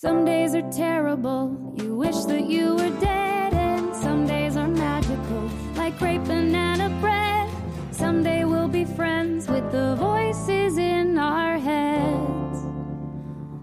[0.00, 5.50] Some days are terrible, you wish that you were dead, and some days are magical,
[5.74, 7.50] like great banana bread.
[7.90, 12.62] Someday we'll be friends with the voices in our heads.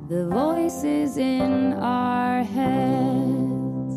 [0.09, 3.95] The voices in our heads.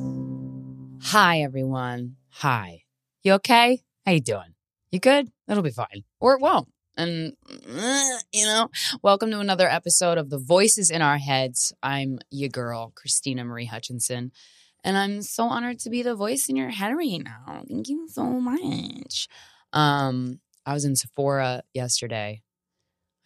[1.11, 2.19] Hi, everyone.
[2.35, 2.85] Hi.
[3.25, 3.83] You okay?
[4.07, 4.55] How you doing?
[4.93, 5.33] You good?
[5.49, 6.05] It'll be fine.
[6.21, 6.69] Or it won't.
[6.99, 7.35] And,
[8.33, 8.69] you know,
[9.03, 11.73] welcome to another episode of The Voices in Our Heads.
[11.81, 14.33] I'm your girl, Krystyna Marie Hutchinson.
[14.83, 17.63] And I'm so honored to be the voice in your head right now.
[17.69, 19.29] Thank you so much.
[19.73, 22.43] Um, I was in Sephora yesterday.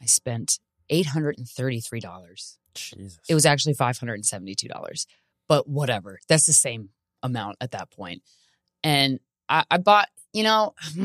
[0.02, 0.58] I spent
[0.90, 2.56] $833.
[2.74, 3.18] Jesus.
[3.26, 5.06] It was actually $572.
[5.48, 6.18] But whatever.
[6.28, 6.90] That's the same
[7.22, 7.88] amount at that.
[8.84, 10.74] And I, I bought, you know,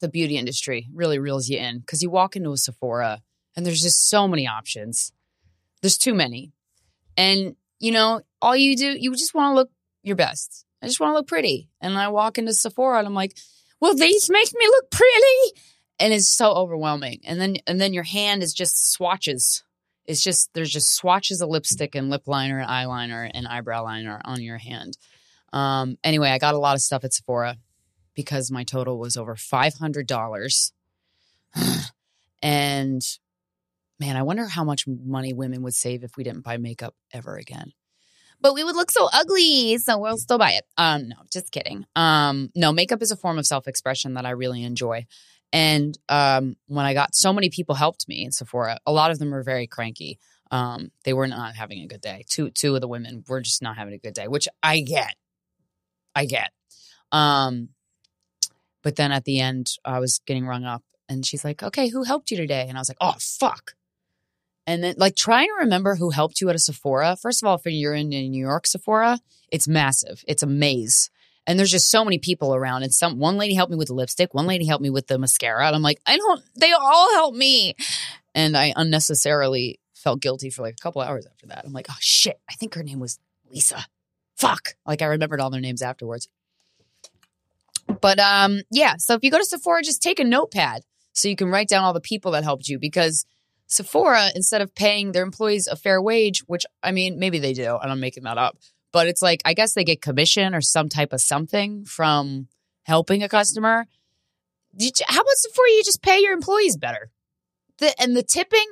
[0.00, 3.22] the beauty industry really reels you in because you walk into a Sephora
[3.56, 5.12] and there's just so many options.
[5.80, 6.52] There's too many.
[7.16, 9.70] And, you know, all you do, you just want to look
[10.02, 10.64] your best.
[10.82, 11.68] I just want to look pretty.
[11.80, 13.36] And I walk into Sephora and I'm like,
[13.80, 15.60] well, these make me look pretty.
[15.98, 17.20] And it's so overwhelming.
[17.24, 19.62] And then and then your hand is just swatches.
[20.06, 24.20] It's just there's just swatches of lipstick and lip liner and eyeliner and eyebrow liner
[24.24, 24.98] on your hand.
[25.52, 27.56] Um, anyway, I got a lot of stuff at Sephora
[28.14, 30.72] because my total was over five hundred dollars.
[32.42, 33.02] and
[34.00, 37.36] man, I wonder how much money women would save if we didn't buy makeup ever
[37.36, 37.72] again.
[38.40, 40.64] But we would look so ugly, so we'll still buy it.
[40.76, 41.86] Um, no, just kidding.
[41.96, 45.06] Um, no, makeup is a form of self-expression that I really enjoy.
[45.52, 49.18] And um, when I got so many people helped me in Sephora, a lot of
[49.18, 50.18] them were very cranky.
[50.50, 52.24] Um, they were not having a good day.
[52.28, 55.14] Two two of the women were just not having a good day, which I get.
[56.14, 56.50] I get.
[57.12, 57.70] Um,
[58.84, 62.04] but then at the end, I was getting rung up, and she's like, "Okay, who
[62.04, 63.72] helped you today?" And I was like, "Oh fuck."
[64.66, 67.16] And then, like, trying to remember who helped you at a Sephora.
[67.20, 69.18] First of all, if you're in a New York Sephora,
[69.50, 70.24] it's massive.
[70.28, 71.10] It's a maze,
[71.46, 72.84] and there's just so many people around.
[72.84, 75.18] And some one lady helped me with the lipstick, one lady helped me with the
[75.18, 76.42] mascara, and I'm like, I don't.
[76.54, 77.74] They all help me,
[78.34, 81.64] and I unnecessarily felt guilty for like a couple hours after that.
[81.64, 83.18] I'm like, oh shit, I think her name was
[83.50, 83.86] Lisa.
[84.36, 84.74] Fuck.
[84.86, 86.28] Like I remembered all their names afterwards.
[88.00, 88.94] But um, yeah.
[88.98, 90.82] So if you go to Sephora, just take a notepad
[91.12, 93.24] so you can write down all the people that helped you because
[93.66, 97.76] Sephora, instead of paying their employees a fair wage, which I mean, maybe they do,
[97.80, 98.58] and I'm making that up,
[98.92, 102.48] but it's like I guess they get commission or some type of something from
[102.84, 103.86] helping a customer.
[104.78, 105.68] You- How about Sephora?
[105.70, 107.10] You just pay your employees better.
[107.78, 108.66] The, and the tipping,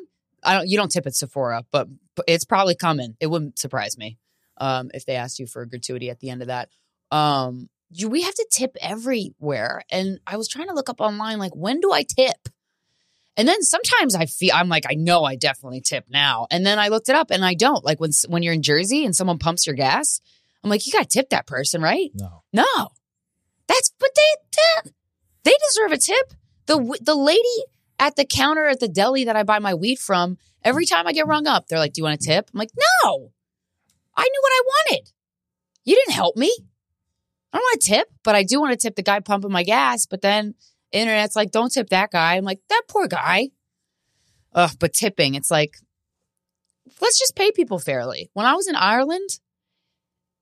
[0.44, 0.68] I don't.
[0.68, 3.16] You don't tip at Sephora, but, but it's probably coming.
[3.20, 4.18] It wouldn't surprise me
[4.58, 6.68] um, if they asked you for a gratuity at the end of that.
[7.10, 11.38] Um, you, we have to tip everywhere, and I was trying to look up online,
[11.38, 12.48] like when do I tip?
[13.36, 16.78] And then sometimes I feel I'm like I know I definitely tip now, and then
[16.78, 17.84] I looked it up and I don't.
[17.84, 20.20] Like when when you're in Jersey and someone pumps your gas,
[20.62, 22.10] I'm like you got to tip that person, right?
[22.14, 22.42] No.
[22.52, 22.88] No,
[23.66, 24.90] that's but they
[25.44, 26.34] they deserve a tip.
[26.66, 27.64] The the lady
[27.98, 31.12] at the counter at the deli that I buy my weed from, every time I
[31.12, 32.70] get rung up, they're like, "Do you want a tip?" I'm like,
[33.04, 33.32] "No,
[34.16, 35.12] I knew what I wanted.
[35.84, 36.54] You didn't help me.
[37.52, 39.62] I don't want to tip, but I do want to tip the guy pumping my
[39.64, 40.54] gas." But then
[40.90, 43.50] internet's like, "Don't tip that guy." I'm like, "That poor guy."
[44.54, 45.76] Ugh, but tipping, it's like,
[47.00, 48.30] let's just pay people fairly.
[48.34, 49.40] When I was in Ireland,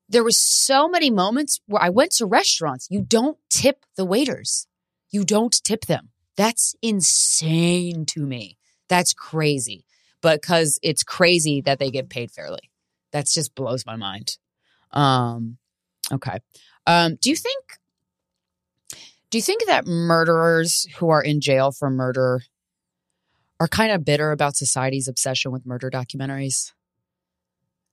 [0.09, 2.87] there was so many moments where I went to restaurants.
[2.89, 4.67] You don't tip the waiters.
[5.09, 6.09] You don't tip them.
[6.35, 8.57] That's insane to me.
[8.89, 9.85] That's crazy.
[10.21, 12.69] But because it's crazy that they get paid fairly.
[13.11, 14.37] That's just blows my mind.
[14.91, 15.57] Um,
[16.11, 16.39] okay.
[16.87, 17.63] Um, do you think
[19.29, 22.41] do you think that murderers who are in jail for murder
[23.59, 26.73] are kind of bitter about society's obsession with murder documentaries?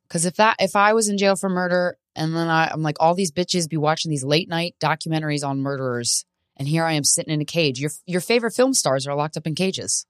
[0.09, 2.97] Because if that if I was in jail for murder and then I, I'm like
[2.99, 6.25] all these bitches be watching these late night documentaries on murderers,
[6.57, 7.79] and here I am sitting in a cage.
[7.79, 10.07] Your your favorite film stars are locked up in cages.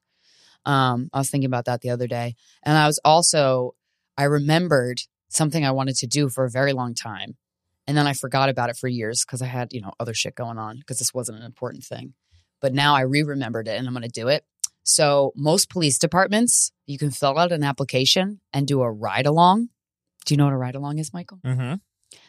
[0.64, 3.74] Um, I was thinking about that the other day, and I was also
[4.16, 7.36] I remembered something I wanted to do for a very long time,
[7.88, 10.36] and then I forgot about it for years because I had you know other shit
[10.36, 12.14] going on because this wasn't an important thing.
[12.60, 14.44] But now I re-remembered it, and I'm going to do it.
[14.84, 19.68] So most police departments, you can fill out an application and do a ride along.
[20.24, 21.38] Do you know what a ride along is, Michael?
[21.44, 21.74] Mm-hmm.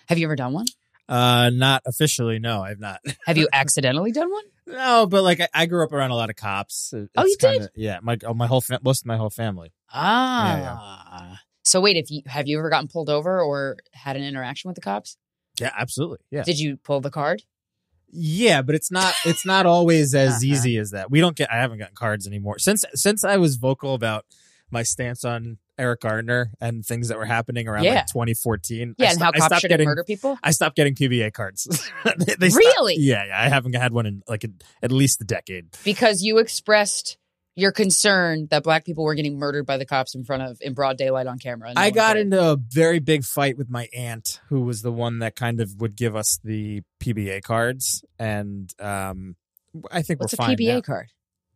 [0.07, 0.65] Have you ever done one?
[1.07, 2.37] Uh, not officially.
[2.37, 2.99] No, I've not.
[3.25, 4.43] Have you accidentally done one?
[4.67, 6.93] no, but like I, I grew up around a lot of cops.
[6.93, 7.51] It- Oh, you did?
[7.53, 9.73] kinda- Yeah, my oh, my whole fa- most of my whole family.
[9.91, 11.39] Ah.
[11.63, 14.75] So wait, if you have you ever gotten pulled over or had an interaction with
[14.75, 15.17] the cops?
[15.59, 16.19] Yeah, absolutely.
[16.31, 17.43] Yeah, Did you pull the card?
[18.11, 20.39] yeah, but it's not it's not always as Uh-huh.
[20.45, 21.11] easy as that.
[21.11, 21.51] We don't get.
[21.51, 24.25] I haven't gotten cards anymore since since I was vocal about
[24.71, 27.95] my stance on Eric Garner and things that were happening around Yeah.
[27.95, 28.95] like 2014.
[28.97, 30.37] Yeah, I and sto- how I cops stopped shouldn't getting, murder people.
[30.43, 31.67] I stopped getting PBA cards.
[32.17, 32.95] They- they stopped- Really?
[32.97, 33.39] yeah, yeah.
[33.41, 34.49] I haven't had one in like a,
[34.81, 35.67] at least a decade.
[35.83, 37.17] because you expressed
[37.59, 40.73] your concern that black people were getting murdered by the cops in front of in
[40.73, 41.73] broad daylight on camera.
[41.73, 42.25] no I got cared.
[42.25, 45.79] into a very big fight with my aunt, who was the one that kind of
[45.81, 49.35] would give us the PBA cards, and um,
[49.91, 50.57] I think What's a we're fine.
[50.57, 50.81] PBA now.
[50.81, 51.07] card?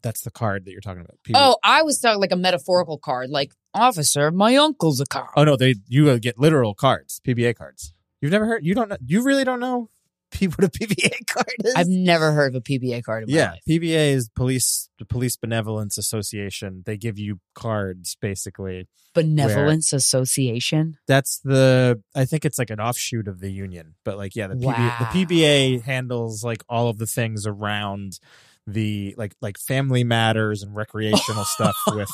[0.01, 1.17] That's the card that you're talking about.
[1.25, 1.33] PBA.
[1.35, 5.29] Oh, I was talking like a metaphorical card, like officer, my uncle's a cop.
[5.35, 7.94] oh no, they you uh, get literal cards, PBA cards.
[8.21, 8.65] You've never heard?
[8.65, 8.97] You don't know?
[9.05, 9.89] You really don't know
[10.33, 11.74] P- what a PBA card is?
[11.75, 13.62] I've never heard of a PBA card in my yeah, life.
[13.69, 16.83] PBA is police the Police Benevolence Association.
[16.85, 18.88] They give you cards basically.
[19.13, 20.97] Benevolence Association.
[21.07, 24.56] That's the I think it's like an offshoot of the union, but like yeah, the
[24.56, 24.97] PBA, Wow.
[25.13, 28.19] the PBA handles like all of the things around
[28.65, 32.10] the like like family matters and recreational stuff with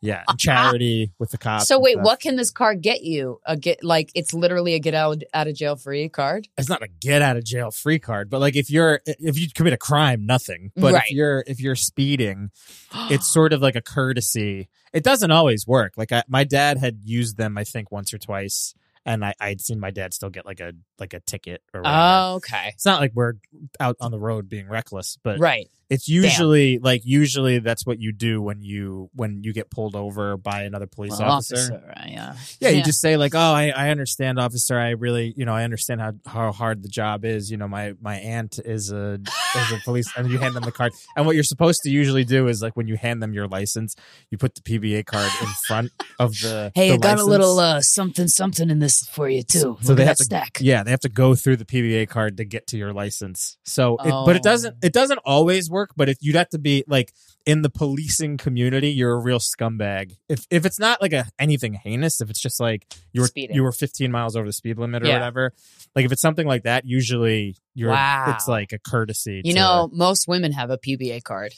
[0.00, 1.66] yeah and charity with the cops.
[1.66, 3.40] So wait, what can this card get you?
[3.44, 6.46] A get like it's literally a get out out of jail free card.
[6.56, 9.48] It's not a get out of jail free card, but like if you're if you
[9.52, 10.70] commit a crime, nothing.
[10.76, 11.02] But Right.
[11.06, 12.50] if you're if you're speeding,
[13.10, 14.68] it's sort of like a courtesy.
[14.92, 15.94] It doesn't always work.
[15.96, 18.74] Like I, my dad had used them, I think, once or twice,
[19.04, 21.98] and I, I'd seen my dad still get like a like a ticket or whatever.
[21.98, 22.70] Oh, okay.
[22.74, 23.34] it's not like we're
[23.80, 25.68] out on the road being reckless, but Right.
[25.90, 30.36] it's usually like usually that's what you do when you when you get pulled over
[30.36, 31.82] by another police Well, officer.
[31.96, 32.36] right, yeah.
[32.60, 34.78] Yeah, you just say like, "Oh, I, I understand, officer.
[34.78, 37.50] I really, you know, I understand how, how hard the job is.
[37.50, 39.14] You know, my my aunt is a
[39.56, 40.92] is a police, and you hand them the card.
[41.16, 43.94] And what you're supposed to usually do is like when you hand them your license,
[44.30, 46.70] you put the PBA card in front of the.
[46.74, 49.76] Hey, the I got a little uh, something something in this for you too.
[49.82, 50.58] So Look they have to, stack.
[50.60, 53.56] yeah, they have to go through the PBA card to get to your license.
[53.64, 54.50] So, it, but it Oh.
[54.50, 55.90] doesn't, it doesn't always work.
[55.96, 57.12] But if you'd have to be like
[57.46, 60.16] in the policing community, you're a real scumbag.
[60.28, 63.56] If if it's not like a anything heinous, if it's just like you were Speeding.
[63.56, 65.14] you were 15 miles over the speed limit or Yeah.
[65.14, 65.52] whatever,
[65.96, 68.26] like if it's something like that, usually you're Wow.
[68.34, 69.42] it's like a courtesy.
[69.44, 71.52] You to know, most women have a PBA card.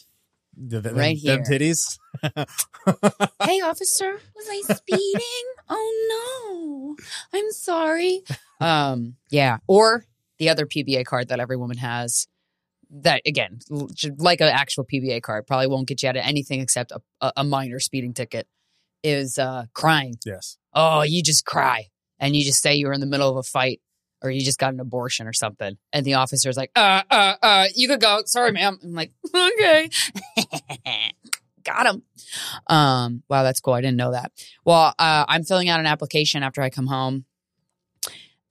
[0.56, 1.58] the, the, right them, them here.
[1.61, 1.99] titties.
[3.43, 5.44] hey, officer, was I speeding?
[5.68, 6.96] Oh no,
[7.32, 8.22] I'm sorry.
[8.60, 10.04] Um, yeah, or
[10.38, 12.26] the other PBA card that every woman has.
[12.88, 13.58] That again,
[14.16, 17.42] like an actual PBA card, probably won't get you out of anything except a, a,
[17.42, 18.46] minor speeding ticket.
[19.02, 20.14] Is uh, crying.
[20.24, 20.56] yes.
[20.72, 23.42] Oh, you just cry and you just say you were in the middle of a
[23.42, 23.80] fight
[24.22, 27.66] or you just got an abortion or something, and the officer's like, "Uh, uh, uh,
[27.74, 28.22] you could go.
[28.24, 29.90] Sorry, ma'am." I'm like, "Okay."
[31.66, 32.02] Got him.
[32.68, 33.74] Um, wow, that's cool.
[33.74, 34.30] I didn't know that.
[34.64, 37.24] Well, uh, I'm filling out an application after I come home,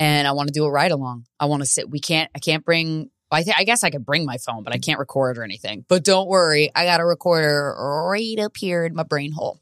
[0.01, 1.25] and I want to do a ride along.
[1.39, 1.89] I want to sit.
[1.89, 2.29] We can't.
[2.35, 3.09] I can't bring.
[3.31, 5.85] I, th- I guess I could bring my phone, but I can't record or anything.
[5.87, 9.59] But don't worry, I got a recorder right up here in my brain hole.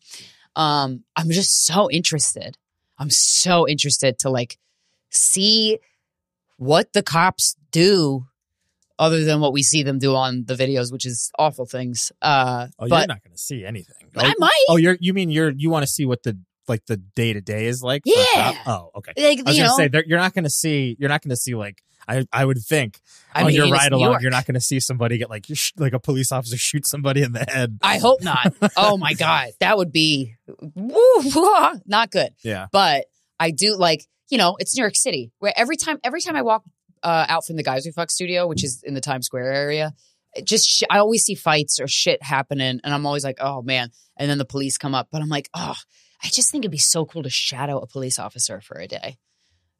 [0.55, 2.57] Um, I'm just so interested.
[2.97, 4.57] I'm so interested to like
[5.09, 5.79] see
[6.57, 8.27] what the cops do
[9.03, 12.11] other than what we see them do on the videos, which is awful things.
[12.21, 14.09] Uh, Oh, you're not going to see anything.
[14.17, 14.65] I Oh, might.
[14.69, 17.41] oh, you're you mean you're you want to see what the like the day to
[17.41, 18.01] day is like?
[18.05, 18.53] Yeah.
[18.65, 19.11] Oh, okay.
[19.17, 21.83] Like, I was gonna say there- you're not gonna see you're not gonna see like
[22.07, 22.99] I I would think
[23.33, 25.93] I on mean, your ride along you're not gonna see somebody get like sh- like
[25.93, 27.77] a police officer shoot somebody in the head.
[27.81, 28.53] I hope not.
[28.77, 30.35] oh my god, that would be
[30.75, 32.29] woo, not good.
[32.43, 32.67] Yeah.
[32.71, 33.05] But
[33.39, 36.41] I do like you know it's New York City where every time every time I
[36.41, 36.63] walk
[37.03, 39.93] uh, out from the Guys We Fuck studio, which is in the Times Square area,
[40.33, 43.61] it just sh- I always see fights or shit happening, and I'm always like, oh
[43.61, 43.91] man.
[44.17, 45.75] And then the police come up, but I'm like, oh,
[46.23, 49.17] I just think it'd be so cool to shadow a police officer for a day.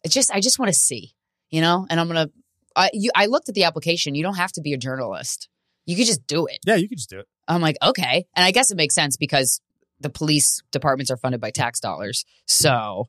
[0.04, 1.14] It just I just want to see,
[1.50, 1.88] you know.
[1.90, 2.30] And I'm gonna.
[2.76, 4.16] I you I looked at the application.
[4.16, 5.48] You don't have to be a journalist.
[5.86, 6.60] You could just do it.
[6.66, 7.28] Yeah, you could just do it.
[7.48, 8.26] I'm like, okay.
[8.36, 9.62] And I guess it makes sense because
[10.00, 12.26] the police departments are funded by tax dollars.
[12.46, 13.06] So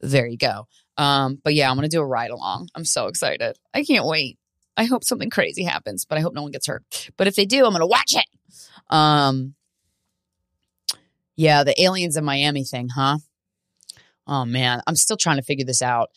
[0.00, 0.66] there you go.
[0.98, 2.68] Um, but yeah, I'm gonna do a ride along.
[2.74, 3.56] I'm so excited.
[3.72, 4.36] I can't wait.
[4.76, 7.10] I hope something crazy happens, but I hope no one gets hurt.
[7.16, 8.26] But if they do, I'm gonna watch it.
[8.90, 9.54] Um
[11.36, 13.18] Yeah, the aliens in Miami thing, huh?
[14.26, 16.10] Oh man, I'm still trying to figure this out.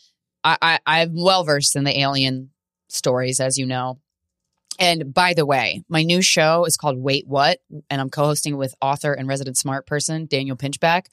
[0.44, 2.50] I, I I'm well versed in the alien
[2.88, 3.98] stories, as you know.
[4.78, 7.58] And by the way, my new show is called Wait What,
[7.88, 11.06] and I'm co-hosting with author and resident smart person Daniel Pinchbeck.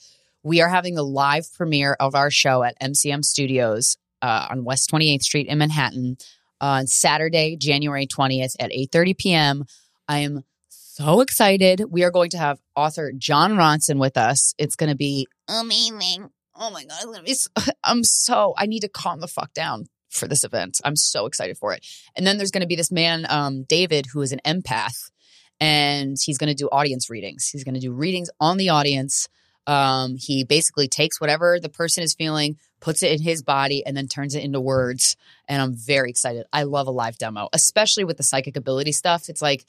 [0.43, 4.89] We are having a live premiere of our show at MCM Studios uh, on West
[4.91, 6.17] 28th Street in Manhattan
[6.61, 9.65] on Saturday, January 20th at 8:30 p.m.
[10.07, 11.83] I am so excited.
[11.89, 14.53] We are going to have author Jon Ronson with us.
[14.57, 16.29] It's going to be amazing.
[16.55, 17.49] Oh my god, so,
[17.83, 20.79] I'm so I need to calm the fuck down for this event.
[20.83, 21.85] I'm so excited for it.
[22.15, 25.11] And then there's going to be this man, um, David, who is an empath,
[25.59, 27.47] and he's going to do audience readings.
[27.47, 29.29] He's going to do readings on the audience.
[29.67, 33.95] Um, he basically takes whatever the person is feeling, puts it in his body, and
[33.95, 35.15] then turns it into words.
[35.47, 36.45] And I'm very excited.
[36.51, 39.29] I love a live demo, especially with the psychic ability stuff.
[39.29, 39.65] It's like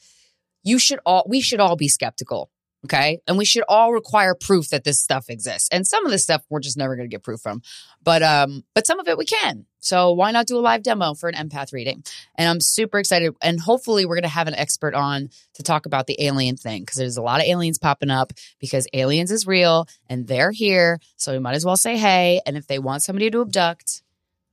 [0.62, 2.50] you should all we should all be skeptical.
[2.84, 3.20] Okay.
[3.26, 5.68] And we should all require proof that this stuff exists.
[5.70, 7.60] And some of this stuff we're just never going to get proof from.
[8.02, 9.66] But um, but some of it we can.
[9.80, 12.04] So why not do a live demo for an empath reading?
[12.36, 13.34] And I'm super excited.
[13.42, 16.96] And hopefully we're gonna have an expert on to talk about the alien thing because
[16.96, 21.00] there's a lot of aliens popping up because aliens is real and they're here.
[21.16, 22.40] So we might as well say hey.
[22.46, 24.02] And if they want somebody to abduct,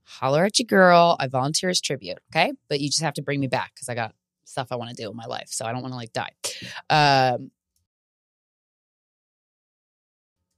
[0.04, 1.16] holler at your girl.
[1.20, 2.18] I volunteer as tribute.
[2.32, 2.52] Okay.
[2.68, 5.02] But you just have to bring me back because I got stuff I want to
[5.02, 5.48] do in my life.
[5.50, 6.30] So I don't want to like die.
[6.88, 7.50] Um,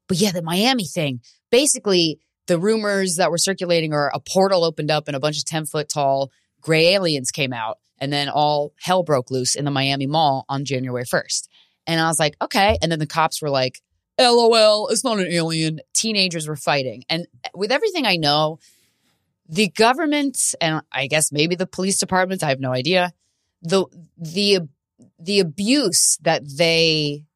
[0.07, 1.21] but yeah, the Miami thing.
[1.51, 2.19] Basically,
[2.51, 5.67] the rumors that were circulating are a portal opened up and a bunch of 10
[5.67, 7.79] foot tall gray aliens came out.
[8.01, 11.47] And then all hell broke loose in the Miami Mall on January 1st.
[11.87, 12.77] And I was like, okay.
[12.83, 13.81] And then the cops were like,
[14.19, 15.79] LOL, it's not an alien.
[15.95, 17.05] Teenagers were fighting.
[17.09, 18.59] And with everything I know,
[19.49, 23.13] the government and I guess maybe the police department, I have no idea,
[23.63, 23.87] the
[24.19, 24.63] the
[25.21, 27.27] the abuse that they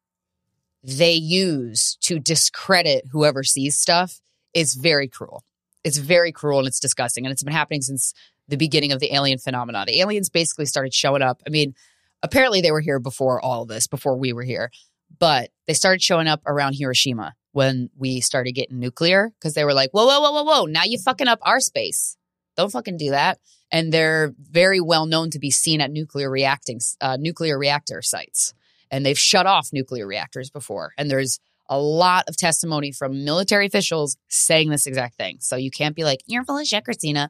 [0.83, 4.19] they use to discredit whoever sees stuff
[4.55, 5.43] is very cruel.
[5.83, 7.25] It's very cruel and it's disgusting.
[7.25, 8.13] And it's been happening since
[8.47, 9.83] the beginning of the alien phenomena.
[9.85, 11.43] The aliens basically started showing up.
[11.45, 11.75] I mean,
[12.23, 14.71] apparently they were here before all of this, before we were here,
[15.19, 19.73] but they started showing up around Hiroshima when we started getting nuclear because they were
[19.73, 22.17] like, whoa, whoa, whoa, whoa, whoa, now you fucking up our space.
[22.57, 23.39] Don't fucking do that.
[23.71, 28.53] And they're very well known to be seen at nuclear reacting, uh, nuclear reactor sites
[28.91, 30.93] and they've shut off nuclear reactors before.
[30.97, 35.37] And there's a lot of testimony from military officials saying this exact thing.
[35.39, 37.29] So you can't be like, you're full of shit, Krystyna.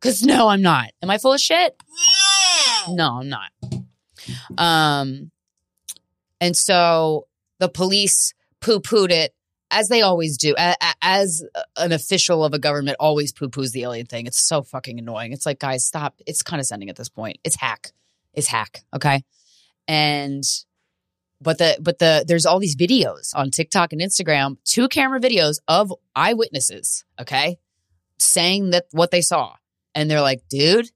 [0.00, 0.90] Because no, I'm not.
[1.02, 1.76] Am I full of shit?
[2.88, 3.50] No, no I'm not.
[4.56, 5.30] Um,
[6.40, 7.26] and so
[7.58, 9.34] the police poo pooed it
[9.70, 10.54] as they always do.
[11.02, 11.44] As
[11.76, 14.26] an official of a government always poo poos the alien thing.
[14.26, 15.32] It's so fucking annoying.
[15.32, 16.20] It's like, guys, stop.
[16.26, 17.38] It's condescending at this point.
[17.44, 17.92] It's hack.
[18.32, 18.84] It's hack.
[18.94, 19.24] Okay.
[19.88, 20.44] And
[21.44, 25.58] but the but the there's all these videos on TikTok and Instagram, two camera videos
[25.68, 27.58] of eyewitnesses, okay,
[28.18, 29.54] saying that what they saw.
[29.94, 30.90] And they're like, dude,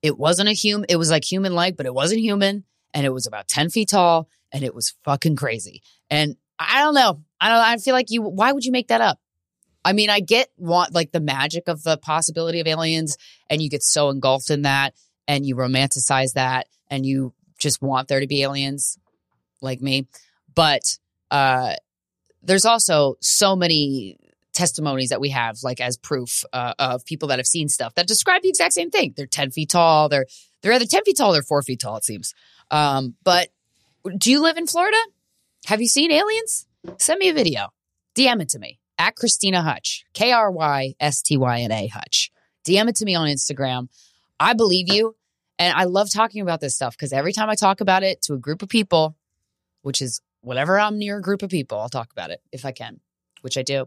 [0.00, 2.64] it wasn't a human, it was like human like, but it wasn't human.
[2.94, 5.82] And it was about 10 feet tall and it was fucking crazy.
[6.08, 7.22] And I don't know.
[7.40, 9.18] I don't I feel like you why would you make that up?
[9.84, 13.16] I mean, I get want like the magic of the possibility of aliens,
[13.48, 14.94] and you get so engulfed in that
[15.26, 18.98] and you romanticize that and you just want there to be aliens
[19.60, 20.06] like me.
[20.54, 20.98] But
[21.30, 21.74] uh,
[22.42, 24.18] there's also so many
[24.52, 28.08] testimonies that we have, like as proof uh, of people that have seen stuff that
[28.08, 29.14] describe the exact same thing.
[29.16, 30.08] They're 10 feet tall.
[30.08, 30.26] They're
[30.60, 32.34] they're either 10 feet tall or four feet tall, it seems.
[32.70, 33.48] Um, but
[34.16, 34.98] do you live in Florida?
[35.66, 36.66] Have you seen aliens?
[36.98, 37.68] Send me a video.
[38.16, 41.86] DM it to me at Krystyna Hutch, K R Y S T Y N A
[41.86, 42.32] Hutch.
[42.66, 43.88] DM it to me on Instagram.
[44.40, 45.14] I believe you.
[45.58, 48.34] And I love talking about this stuff because every time I talk about it to
[48.34, 49.16] a group of people,
[49.82, 52.72] which is whenever I'm near a group of people, I'll talk about it if I
[52.72, 53.00] can,
[53.42, 53.86] which I do.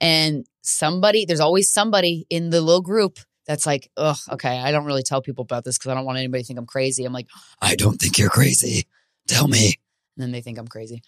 [0.00, 4.84] And somebody, there's always somebody in the little group that's like, ugh, okay, I don't
[4.84, 7.04] really tell people about this because I don't want anybody to think I'm crazy.
[7.04, 7.28] I'm like,
[7.60, 8.86] I don't think you're crazy.
[9.26, 9.74] Tell me.
[10.16, 11.02] And then they think I'm crazy.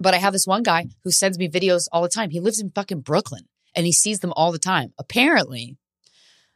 [0.00, 2.30] But I have this one guy who sends me videos all the time.
[2.30, 3.44] He lives in fucking Brooklyn
[3.76, 4.92] and he sees them all the time.
[4.98, 5.76] Apparently,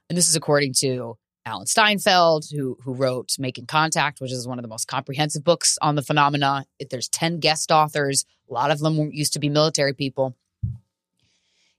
[0.09, 1.19] and this is according to
[1.49, 5.79] Alan Steinfeld, who who wrote Making Contact, which is one of the most comprehensive books
[5.81, 6.67] on the phenomena.
[6.91, 8.25] There's 10 guest authors.
[8.51, 10.37] A lot of them used to be military people.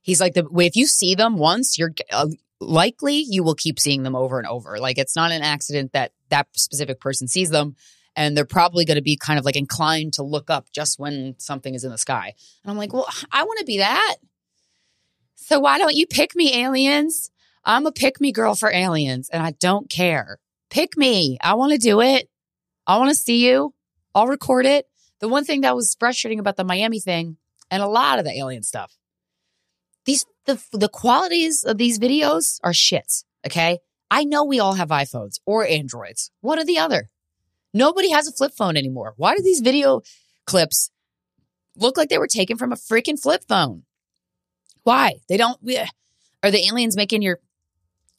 [0.02, 2.28] He's like the if you see them once, you're uh,
[2.60, 4.78] likely you will keep seeing them over and over.
[4.78, 7.76] Like it's not an accident that that specific person sees them
[8.16, 11.36] and they're probably going to be kind of like inclined to look up just when
[11.38, 12.34] something is in the sky.
[12.64, 14.16] And I'm like, "Well, I want to be that."
[15.36, 17.30] So why don't you pick me aliens?
[17.64, 20.38] I'm a pick me girl for aliens and I don't care.
[20.70, 21.38] Pick me.
[21.42, 22.28] I want to do it.
[22.86, 23.74] I want to see you.
[24.14, 24.86] I'll record it.
[25.20, 27.36] The one thing that was frustrating about the Miami thing
[27.70, 28.96] and a lot of the alien stuff,
[30.06, 33.24] these the the qualities of these videos are shits.
[33.46, 33.78] Okay.
[34.10, 37.10] I know we all have iPhones or Androids, one or the other.
[37.72, 39.14] Nobody has a flip phone anymore.
[39.16, 40.00] Why do these video
[40.46, 40.90] clips
[41.76, 43.84] look like they were taken from a freaking flip phone?
[44.82, 45.16] Why?
[45.28, 45.60] They don't.
[46.42, 47.38] Are the aliens making your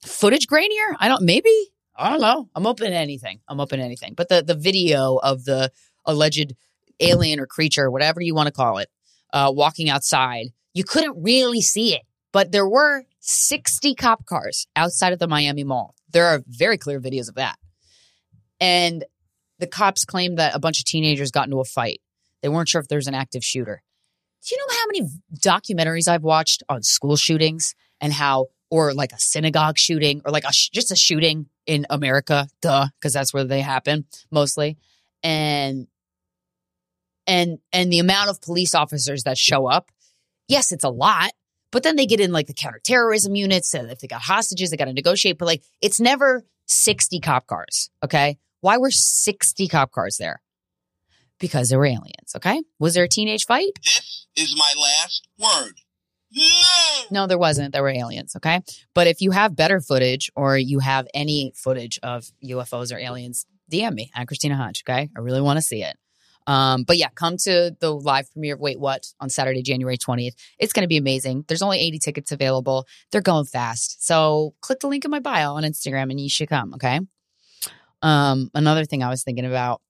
[0.04, 0.96] footage grainier?
[1.00, 1.54] I don't, maybe.
[1.96, 2.50] I don't know.
[2.56, 3.40] I'm open to anything.
[3.48, 4.14] I'm open to anything.
[4.16, 5.72] But the, the video of the
[6.06, 6.56] alleged
[7.00, 8.90] alien or creature, whatever you want to call it,
[9.34, 12.02] uh, walking outside, you couldn't really see it.
[12.32, 15.96] But there were 60 cop cars outside of the Miami Mall.
[16.12, 17.58] There are very clear videos of that.
[18.60, 19.04] And
[19.60, 22.02] the cops claimed that a bunch of teenagers got into a fight.
[22.42, 23.84] They weren't sure if there's an active shooter.
[24.44, 29.12] Do you know how many documentaries I've watched on school shootings and how, or like
[29.12, 33.34] a synagogue shooting, or like a sh- just a shooting in America, duh, because that's
[33.34, 34.78] where they happen mostly,
[35.22, 35.88] and
[37.28, 39.92] and and the amount of police officers that show up.
[40.48, 41.32] Yes, it's a lot,
[41.72, 43.74] but then they get in like the counterterrorism units.
[43.74, 45.38] And if they got hostages, they got to negotiate.
[45.38, 47.90] But like, it's never sixty cop cars.
[48.04, 50.42] Okay, why were sixty cop cars there?
[51.40, 52.36] Because there were aliens.
[52.36, 53.72] Okay, was there a teenage fight?
[53.84, 55.74] This is my last word.
[57.12, 57.28] No!
[57.28, 57.74] There wasn't.
[57.74, 58.36] There were aliens.
[58.36, 58.62] Okay.
[58.94, 63.46] But if you have better footage or you have any footage of UFOs or aliens,
[63.72, 64.84] DM me at Krystyna Hutch.
[64.88, 65.10] Okay.
[65.16, 65.98] I really want to see it.
[66.48, 70.34] Um, but yeah, come to the live premiere of Wait What on Saturday, January 20th.
[70.58, 71.46] It's going to be amazing.
[71.48, 72.88] There's only 80 tickets available.
[73.12, 74.06] They're going fast.
[74.06, 76.74] So click the link in my bio on Instagram and you should come.
[76.76, 77.00] Okay.
[78.02, 79.82] Um, another thing I was thinking about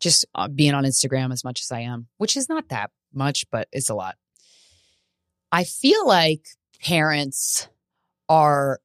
[0.00, 3.44] just uh, being on Instagram as much as I am, which is not that much,
[3.50, 4.16] but it's a lot.
[5.52, 6.46] I feel like
[6.82, 7.68] parents
[8.28, 8.80] are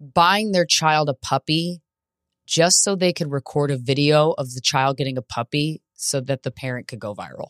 [0.00, 1.80] buying their child a puppy
[2.46, 6.42] just so they could record a video of the child getting a puppy so that
[6.42, 7.48] the parent could go viral.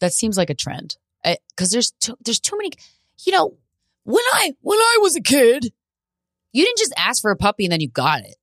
[0.00, 2.70] That seems like a trend eh, because there's too, there's too many.
[3.24, 3.56] You know,
[4.04, 5.72] when I when I was a kid,
[6.52, 8.36] you didn't just ask for a puppy and then you got it.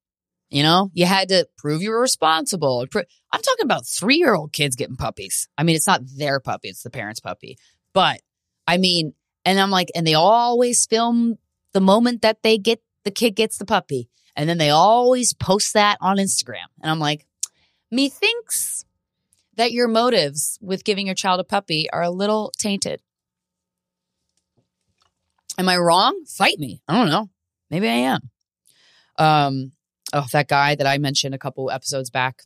[0.50, 2.86] You know, you had to prove you were responsible.
[2.94, 5.48] I'm talking about three year old kids getting puppies.
[5.58, 7.58] I mean, it's not their puppy; it's the parent's puppy.
[7.94, 8.22] But
[8.68, 9.14] I mean,
[9.46, 11.38] and I'm like, and they always film
[11.74, 14.10] the moment that they get the kid gets the puppy.
[14.36, 16.66] And then they always post that on Instagram.
[16.82, 17.26] And I'm like,
[17.92, 18.86] methinks
[19.56, 23.02] that your motives with giving your child a puppy are a little tainted.
[25.58, 26.26] Am I wrong?
[26.28, 26.82] Fight me.
[26.88, 27.30] I don't know.
[27.70, 28.30] Maybe I am.
[29.18, 29.72] Um,
[30.12, 32.42] oh, that guy that I mentioned a couple episodes back,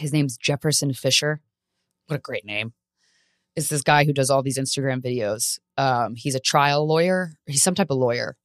[0.00, 1.40] his name's Jefferson Fisher.
[2.08, 2.72] What a great name
[3.56, 5.58] is this guy who does all these Instagram videos.
[5.78, 7.32] Um, he's a trial lawyer.
[7.46, 8.36] He's some type of lawyer,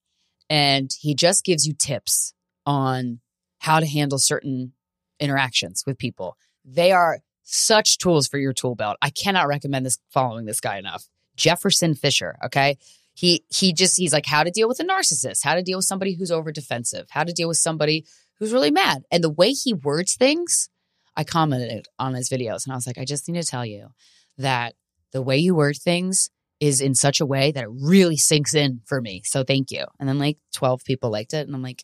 [0.49, 2.33] and he just gives you tips
[2.65, 3.19] on
[3.59, 4.74] how to handle certain
[5.19, 6.37] interactions with people.
[6.65, 8.97] They are such tools for your tool belt.
[9.01, 11.07] I cannot recommend this following this guy enough.
[11.35, 12.37] Jefferson Fisher.
[12.45, 12.77] Okay.
[13.13, 15.85] He he just he's like how to deal with a narcissist, how to deal with
[15.85, 18.05] somebody who's over defensive, how to deal with somebody
[18.39, 19.03] who's really mad.
[19.11, 20.69] And the way he words things,
[21.15, 23.89] I commented on his videos and I was like, I just need to tell you
[24.37, 24.75] that
[25.11, 28.81] the way you word things is in such a way that it really sinks in
[28.85, 29.21] for me.
[29.25, 29.85] So thank you.
[30.00, 31.47] And then like 12 people liked it.
[31.47, 31.83] And I'm like,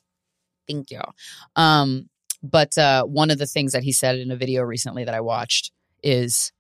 [0.67, 1.01] thank you.
[1.55, 2.09] Um,
[2.43, 5.21] but uh, one of the things that he said in a video recently that I
[5.21, 5.71] watched
[6.03, 6.51] is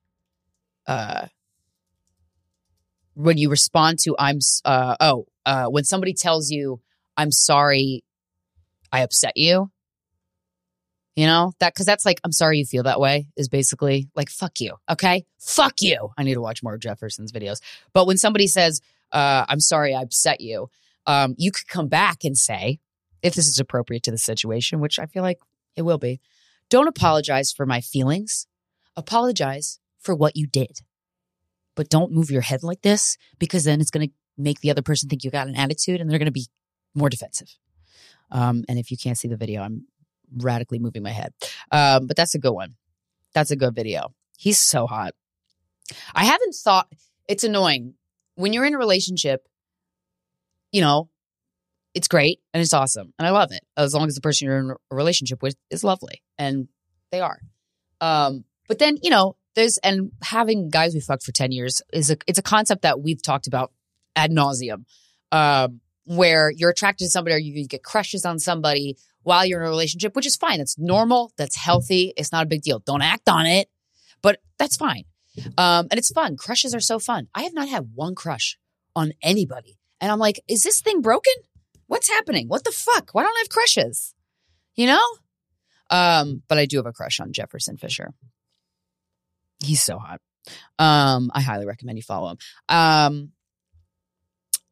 [0.87, 1.27] uh,
[3.13, 6.81] when you respond to I'm uh, oh uh, when somebody tells you
[7.15, 8.03] I'm sorry
[8.91, 9.71] I upset you
[11.17, 14.29] you know that because that's like I'm sorry you feel that way is basically like
[14.29, 15.25] fuck you okay?
[15.39, 16.09] Fuck you.
[16.17, 17.59] I need to watch more Jefferson's videos.
[17.93, 18.79] But when somebody says
[19.11, 20.69] uh, I'm sorry I upset you
[21.05, 22.79] um, you could come back and say
[23.21, 25.39] if this is appropriate to the situation which I feel like
[25.75, 26.21] it will be
[26.69, 28.47] don't apologize for my feelings.
[28.95, 30.79] Apologize for what you did.
[31.75, 34.81] But don't move your head like this because then it's going to make the other
[34.81, 36.47] person think you got an attitude and they're going to be
[36.93, 37.55] more defensive.
[38.31, 39.85] Um, and if you can't see the video, I'm
[40.35, 41.33] radically moving my head.
[41.71, 42.75] Um, but that's a good one.
[43.33, 44.13] That's a good video.
[44.37, 45.13] He's so hot.
[46.13, 46.87] I haven't thought
[47.27, 47.93] it's annoying
[48.35, 49.47] when you're in a relationship,
[50.71, 51.09] you know,
[51.93, 54.59] it's great and it's awesome and I love it as long as the person you're
[54.59, 56.67] in a relationship with is lovely and
[57.11, 57.39] they are.
[58.01, 62.11] Um, but then, you know, there's and having guys we fucked for 10 years is
[62.11, 63.71] a it's a concept that we've talked about
[64.15, 64.85] ad nauseum.
[65.31, 69.59] Um, where you're attracted to somebody or you, you get crushes on somebody while you're
[69.59, 70.59] in a relationship, which is fine.
[70.59, 71.33] That's normal.
[71.37, 72.13] That's healthy.
[72.15, 72.79] It's not a big deal.
[72.79, 73.67] Don't act on it,
[74.21, 75.03] but that's fine.
[75.57, 76.37] Um, and it's fun.
[76.37, 77.27] Crushes are so fun.
[77.35, 78.57] I have not had one crush
[78.95, 79.77] on anybody.
[79.99, 81.33] And I'm like, is this thing broken?
[81.87, 82.47] What's happening?
[82.47, 83.09] What the fuck?
[83.11, 84.15] Why don't I have crushes?
[84.77, 85.05] You know?
[85.89, 88.13] Um, but I do have a crush on Jefferson Fisher.
[89.61, 90.21] He's so hot.
[90.79, 92.37] Um, I highly recommend you follow him.
[92.69, 93.31] Um,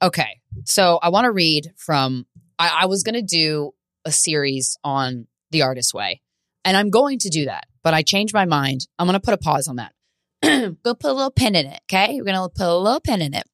[0.02, 0.40] okay.
[0.64, 2.26] So I want to read from,
[2.58, 3.74] I, I was going to do
[4.06, 6.22] a series on the artist way,
[6.64, 8.88] and I'm going to do that, but I changed my mind.
[8.98, 9.94] I'm going to put a pause on that.
[10.84, 11.80] Go put a little pin in it.
[11.92, 12.16] Okay.
[12.18, 13.46] We're going to put a little pin in it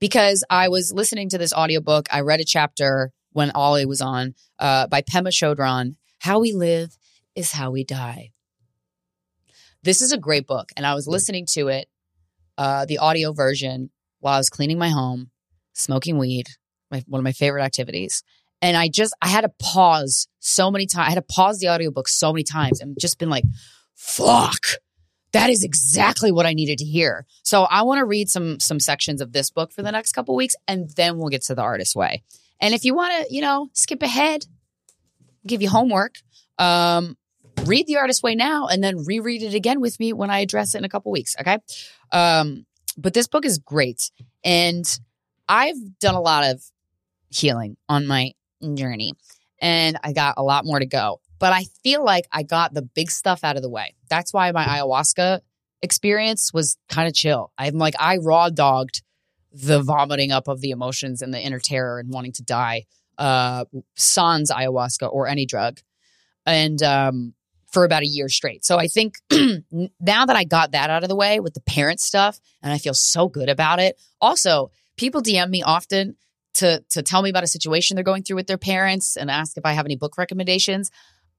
[0.00, 2.08] because I was listening to this audiobook.
[2.12, 5.96] I read a chapter when Ollie was on uh, by Pema Chodron.
[6.18, 6.96] How we live
[7.34, 8.30] is how we die.
[9.82, 11.88] This is a great book, and I was listening to it,
[12.58, 15.30] uh, the audio version, while I was cleaning my home,
[15.72, 16.48] smoking weed,
[16.90, 18.22] my, one of my favorite activities.
[18.62, 21.06] And I just, I had to pause so many times.
[21.06, 23.44] I had to pause the audiobook so many times and just been like,
[23.94, 24.66] fuck,
[25.32, 27.26] that is exactly what I needed to hear.
[27.42, 30.34] So I want to read some some sections of this book for the next couple
[30.34, 32.22] weeks, and then we'll get to the artist way.
[32.60, 34.46] And if you want to, you know, skip ahead,
[35.46, 36.16] give you homework.
[36.58, 37.16] Um,
[37.64, 40.74] read the artist way now, and then reread it again with me when I address
[40.74, 41.36] it in a couple weeks.
[41.40, 41.58] Okay.
[42.12, 42.66] Um,
[42.98, 44.10] but this book is great,
[44.44, 44.84] and
[45.48, 46.62] I've done a lot of
[47.28, 48.32] healing on my
[48.74, 49.14] journey,
[49.60, 52.82] and I got a lot more to go but I feel like I got the
[52.82, 53.96] big stuff out of the way.
[54.08, 55.40] That's why my ayahuasca
[55.82, 57.50] experience was kind of chill.
[57.58, 59.02] I'm like, I raw dogged
[59.50, 62.84] the vomiting up of the emotions and the inner terror and wanting to die,
[63.18, 63.64] uh,
[63.96, 65.80] sans ayahuasca or any drug.
[66.46, 67.34] And, um,
[67.72, 68.64] for about a year straight.
[68.64, 72.00] So I think now that I got that out of the way with the parent
[72.00, 73.96] stuff and I feel so good about it.
[74.20, 76.16] Also, people DM me often
[76.54, 79.56] to to tell me about a situation they're going through with their parents and ask
[79.56, 80.90] if I have any book recommendations.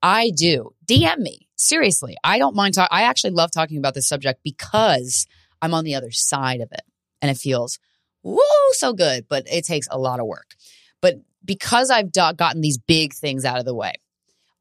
[0.02, 0.74] I do.
[0.86, 1.46] DM me.
[1.56, 2.16] Seriously.
[2.24, 2.88] I don't mind talking.
[2.90, 5.26] I actually love talking about this subject because
[5.60, 6.82] I'm on the other side of it
[7.20, 7.78] and it feels
[8.22, 8.40] woo
[8.72, 10.54] so good, but it takes a lot of work.
[11.00, 13.94] But because I've do- gotten these big things out of the way,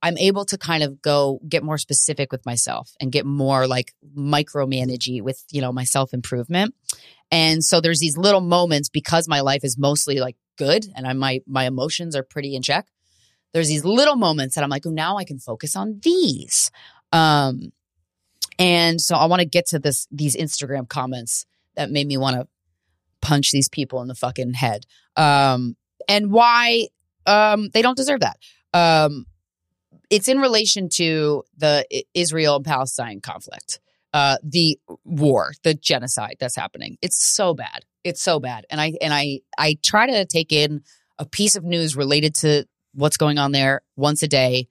[0.01, 3.93] I'm able to kind of go get more specific with myself and get more like
[4.17, 6.73] micromanagey with, you know, my self improvement.
[7.31, 11.13] And so there's these little moments because my life is mostly like good and I
[11.13, 12.87] my my emotions are pretty in check
[13.53, 16.71] there's these little moments that I'm like, oh, now I can focus on these.
[17.11, 17.71] Um,
[18.57, 22.37] and so I want to get to this these Instagram comments that made me want
[22.37, 22.47] to
[23.21, 24.85] punch these people in the fucking head.
[25.15, 25.75] Um,
[26.07, 26.87] and why
[27.25, 28.37] um, they don't deserve that.
[28.73, 29.25] Um,
[30.11, 33.79] it's in relation to the Israel and Palestine conflict,
[34.13, 36.97] uh, the war, the genocide that's happening.
[37.01, 37.85] It's so bad.
[38.03, 38.65] It's so bad.
[38.69, 40.83] And I and I I try to take in
[41.17, 44.67] a piece of news related to what's going on there once a day.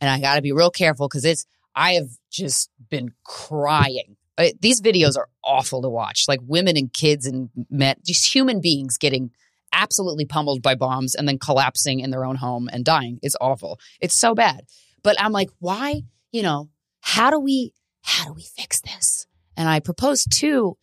[0.00, 4.16] And I got to be real careful because it's, I have just been crying.
[4.60, 6.26] These videos are awful to watch.
[6.28, 9.32] Like women and kids and men, just human beings getting
[9.72, 13.18] absolutely pummeled by bombs and then collapsing in their own home and dying.
[13.22, 13.78] It's awful.
[14.00, 14.62] It's so bad.
[15.02, 16.02] But I'm like, why,
[16.32, 16.68] you know,
[17.00, 19.26] how do we, how do we fix this?
[19.56, 20.76] And I proposed two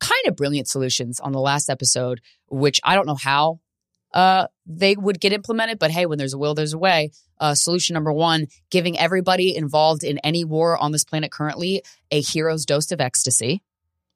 [0.00, 3.60] kind of brilliant solutions on the last episode, which I don't know how
[4.12, 5.78] uh, they would get implemented.
[5.78, 7.10] But hey, when there's a will, there's a way.
[7.38, 12.20] Uh, solution number one giving everybody involved in any war on this planet currently a
[12.20, 13.62] hero's dose of ecstasy.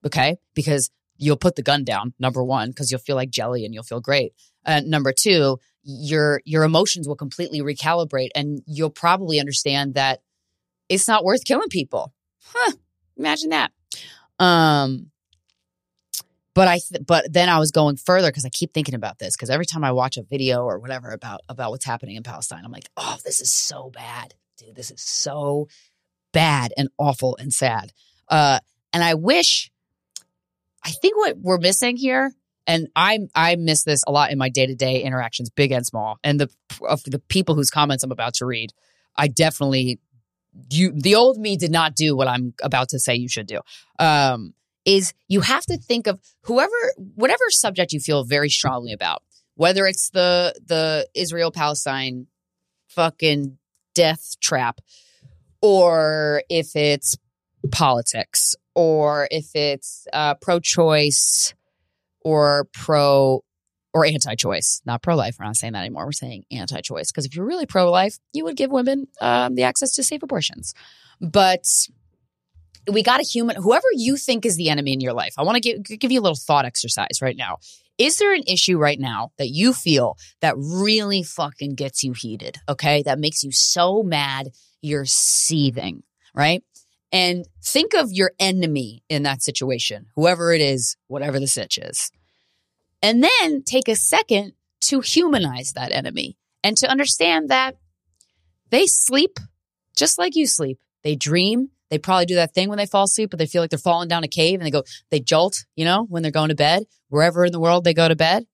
[0.05, 0.37] Okay.
[0.55, 3.83] Because you'll put the gun down, number one, because you'll feel like jelly and you'll
[3.83, 4.33] feel great.
[4.64, 10.22] And uh, number two, your your emotions will completely recalibrate and you'll probably understand that
[10.88, 12.12] it's not worth killing people.
[12.42, 12.72] Huh.
[13.16, 13.72] Imagine that.
[14.38, 15.11] Um,
[16.55, 19.37] but I, th- but then I was going further because I keep thinking about this
[19.37, 22.64] because every time I watch a video or whatever about about what's happening in Palestine,
[22.64, 24.77] I'm like, oh, this is so bad, dude.
[24.77, 25.68] This is so
[26.33, 27.92] bad and awful and sad.
[28.29, 28.61] Uh,
[28.92, 29.70] and I wish,
[30.85, 32.33] I think what we're missing here,
[32.66, 35.87] and I I miss this a lot in my day to day interactions, big and
[35.87, 36.51] small, and the
[36.88, 38.73] of the people whose comments I'm about to read,
[39.16, 40.01] I definitely
[40.70, 43.61] you the old me did not do what I'm about to say you should do.
[43.99, 46.77] Um, is you have to think of whoever,
[47.14, 49.23] whatever subject you feel very strongly about,
[49.55, 52.27] whether it's the, the Israel Palestine
[52.88, 53.59] fucking
[53.94, 54.81] death trap,
[55.62, 57.16] or if it's
[57.73, 61.55] politics, or if it's uh, pro choice
[62.21, 63.45] or pro
[63.93, 65.37] or anti choice, not pro life.
[65.39, 66.07] We're not saying that anymore.
[66.07, 67.13] We're saying anti choice.
[67.13, 70.23] Because if you're really pro life, you would give women um, the access to safe
[70.23, 70.75] abortions.
[71.21, 71.67] But
[72.91, 75.35] we got a human, whoever you think is the enemy in your life.
[75.39, 77.59] I want to give, give you a little thought exercise right now.
[77.97, 82.59] Is there an issue right now that you feel that really fucking gets you heated?
[82.69, 83.05] Okay.
[83.05, 84.51] That makes you so mad,
[84.83, 86.03] you're seething,
[86.35, 86.65] right?
[87.14, 92.11] And think of your enemy in that situation, whoever it is, whatever the sitch is.
[93.00, 94.55] And then take a second
[94.87, 97.77] to humanize that enemy and to understand that
[98.70, 99.38] they sleep
[99.96, 100.81] just like you sleep.
[101.05, 103.70] They dream, they probably do that thing when they fall asleep, but they feel like
[103.70, 106.48] they're falling down a cave and they go, they jolt, you know, when they're going
[106.48, 108.44] to bed, wherever in the world they go to bed.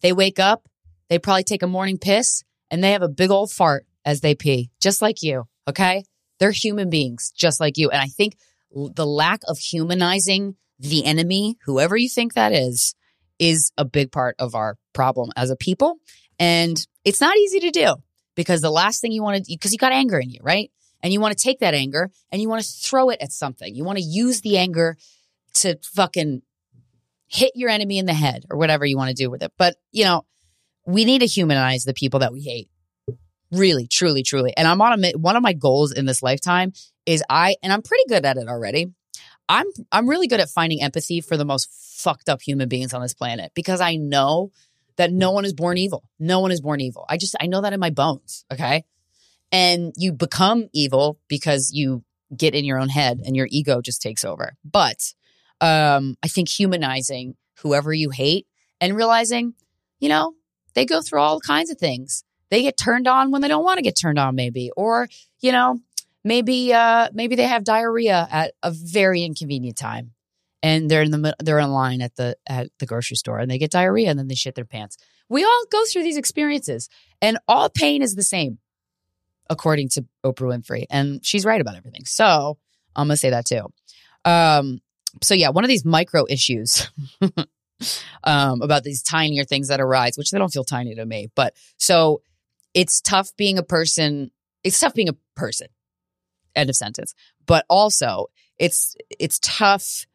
[0.00, 0.70] They wake up,
[1.10, 4.34] they probably take a morning piss and they have a big old fart as they
[4.34, 5.44] pee, just like you.
[5.68, 6.04] Okay.
[6.38, 7.90] They're human beings, just like you.
[7.90, 8.36] And I think
[8.72, 12.94] the lack of humanizing the enemy, whoever you think that is,
[13.38, 15.96] is a big part of our problem as a people.
[16.38, 17.96] And it's not easy to do
[18.34, 20.70] because the last thing you want to, because you got anger in you, right?
[21.02, 23.74] and you want to take that anger and you want to throw it at something.
[23.74, 24.96] You want to use the anger
[25.54, 26.42] to fucking
[27.28, 29.52] hit your enemy in the head or whatever you want to do with it.
[29.56, 30.24] But, you know,
[30.84, 32.68] we need to humanize the people that we hate.
[33.52, 34.52] Really, truly, truly.
[34.56, 36.72] And I'm on a one of my goals in this lifetime
[37.04, 38.88] is I and I'm pretty good at it already.
[39.48, 43.02] I'm I'm really good at finding empathy for the most fucked up human beings on
[43.02, 44.50] this planet because I know
[44.96, 46.02] that no one is born evil.
[46.18, 47.04] No one is born evil.
[47.08, 48.84] I just I know that in my bones, okay?
[49.52, 52.02] And you become evil because you
[52.36, 54.56] get in your own head and your ego just takes over.
[54.64, 55.14] But
[55.60, 58.46] um I think humanizing whoever you hate
[58.80, 59.54] and realizing,
[60.00, 60.34] you know,
[60.74, 62.24] they go through all kinds of things.
[62.50, 65.08] They get turned on when they don't want to get turned on maybe or,
[65.40, 65.80] you know,
[66.24, 70.12] maybe uh maybe they have diarrhea at a very inconvenient time
[70.62, 73.58] and they're in the they're in line at the at the grocery store and they
[73.58, 74.96] get diarrhea and then they shit their pants.
[75.28, 76.88] We all go through these experiences
[77.22, 78.58] and all pain is the same
[79.48, 82.04] according to oprah winfrey and she's right about everything.
[82.04, 82.58] So
[82.96, 83.72] i'm gonna say that too.
[84.24, 84.80] Um
[85.22, 86.90] so yeah one of these micro issues
[88.24, 91.54] um about these tinier things that arise which they don't feel tiny to me but
[91.76, 92.20] so
[92.76, 94.30] it's tough being a person
[94.62, 95.68] it's tough being a person.
[96.56, 97.14] End of sentence.
[97.46, 98.26] But also
[98.58, 100.06] it's it's tough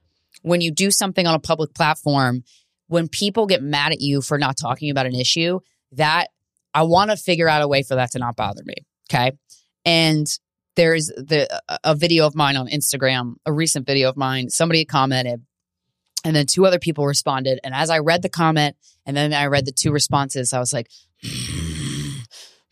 [0.41, 2.43] when you do something on a public platform
[2.87, 5.59] when people get mad at you for not talking about an issue
[5.91, 6.29] that
[6.73, 8.73] i want to figure out a way for that to not bother me
[9.11, 9.33] okay?
[9.85, 10.25] And
[10.75, 11.47] there's the
[11.83, 15.45] a- video of mine on instagram a recent video of mine somebody commented
[16.25, 19.45] and then two other people responded and as i read the comment and then i
[19.45, 20.89] read the two responses i was like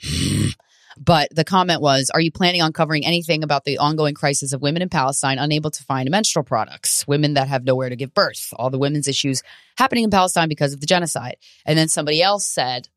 [1.01, 4.61] But the comment was, Are you planning on covering anything about the ongoing crisis of
[4.61, 8.53] women in Palestine unable to find menstrual products, women that have nowhere to give birth,
[8.57, 9.41] all the women's issues
[9.77, 11.37] happening in Palestine because of the genocide?
[11.65, 12.89] And then somebody else said,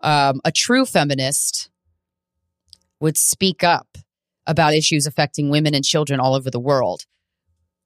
[0.00, 1.68] um, A true feminist
[3.00, 3.98] would speak up
[4.46, 7.04] about issues affecting women and children all over the world,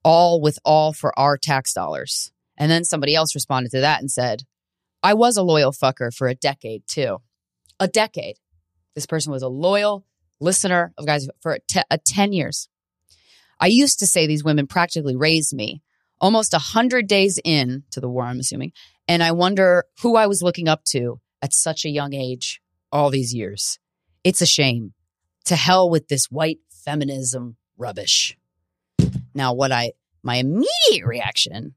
[0.01, 2.31] all with all for our tax dollars.
[2.57, 4.43] And then somebody else responded to that and said,
[5.03, 7.17] I was a loyal fucker for a decade too.
[7.79, 8.37] A decade.
[8.97, 10.07] This person was a loyal
[10.39, 12.67] listener of guys for te- a 10 years.
[13.59, 15.83] I used to say these women practically raised me
[16.19, 18.71] almost 100 days in to the war, I'm assuming.
[19.07, 22.59] And I wonder who I was looking up to at such a young age
[22.91, 23.77] all these years.
[24.23, 24.95] It's a shame.
[25.45, 28.35] To hell with this white feminism rubbish.
[29.35, 29.91] Now, what I,
[30.23, 31.75] my immediate reaction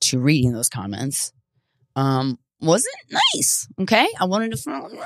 [0.00, 1.34] to reading those comments,
[1.96, 2.94] um, wasn't
[3.34, 3.68] nice.
[3.80, 4.06] Okay.
[4.20, 5.02] I wanted to,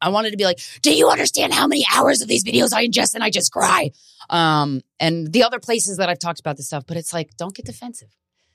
[0.00, 2.86] I wanted to be like, do you understand how many hours of these videos I
[2.86, 3.90] ingest and I just cry?
[4.30, 7.54] Um, and the other places that I've talked about this stuff, but it's like, don't
[7.54, 8.08] get defensive.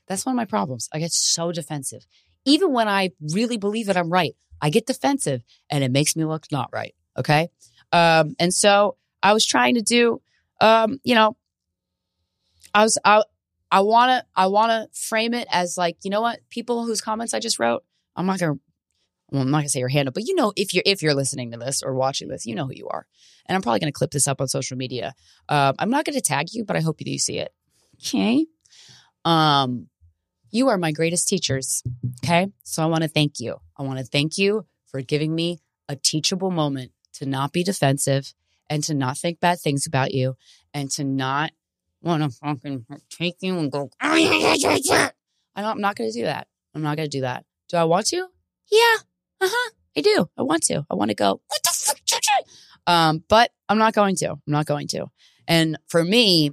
[0.08, 0.89] That's one of my problems.
[0.91, 2.06] I get so defensive.
[2.43, 6.25] Even when I really believe that I'm right, I get defensive and it makes me
[6.25, 6.95] look not right.
[7.17, 7.49] Okay.
[7.91, 10.21] Um, and so I was trying to do,
[10.60, 11.38] um, you know,
[12.73, 13.23] I was, I,
[13.71, 16.39] I want to, I want to frame it as like, you know what?
[16.49, 17.84] People whose comments I just wrote,
[18.15, 18.56] I'm not gonna
[19.30, 21.52] well, I'm not gonna say your handle, but you know if you're if you're listening
[21.52, 23.06] to this or watching this, you know who you are.
[23.47, 25.13] And I'm probably gonna clip this up on social media.
[25.47, 27.54] Uh, I'm not gonna tag you, but I hope you do see it.
[27.95, 28.45] Okay.
[29.24, 29.88] Um,
[30.52, 31.82] you are my greatest teachers.
[32.24, 32.47] Okay.
[32.63, 33.58] So I want to thank you.
[33.78, 38.34] I want to thank you for giving me a teachable moment to not be defensive
[38.69, 40.36] and to not think bad things about you
[40.74, 41.52] and to not
[42.02, 43.89] want to fucking take you and go.
[45.56, 46.47] I'm not going to do that.
[46.74, 47.45] I'm not going to do that.
[47.71, 48.27] Do I want to?
[48.69, 48.97] Yeah.
[49.39, 49.71] Uh huh.
[49.97, 50.29] I do.
[50.38, 50.86] I want to.
[50.89, 51.97] I want to go, what the fuck?
[52.88, 54.31] Um, but I'm not going to.
[54.31, 55.07] I'm not going to.
[55.47, 56.51] And for me,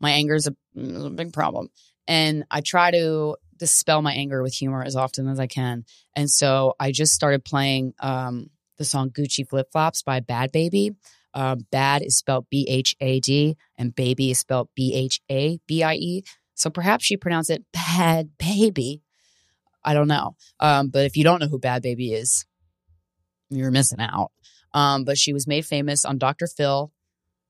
[0.00, 1.68] my anger is a, a big problem.
[2.06, 5.84] And I try to dispel my anger with humor as often as I can.
[6.14, 10.96] And so I just started playing um, the song Gucci Flip Flops by Bhad Bhabie.
[11.32, 15.60] Uh, bad is spelled B H A D, and baby is spelled B H A
[15.66, 16.22] B I E.
[16.54, 19.02] So perhaps you pronounce it Bad Baby.
[19.84, 20.36] I don't know.
[20.60, 22.44] Um, but if you don't know who Bhad Bhabie is,
[23.48, 24.30] you're missing out.
[24.72, 26.46] Um, but she was made famous on Dr.
[26.46, 26.92] Phil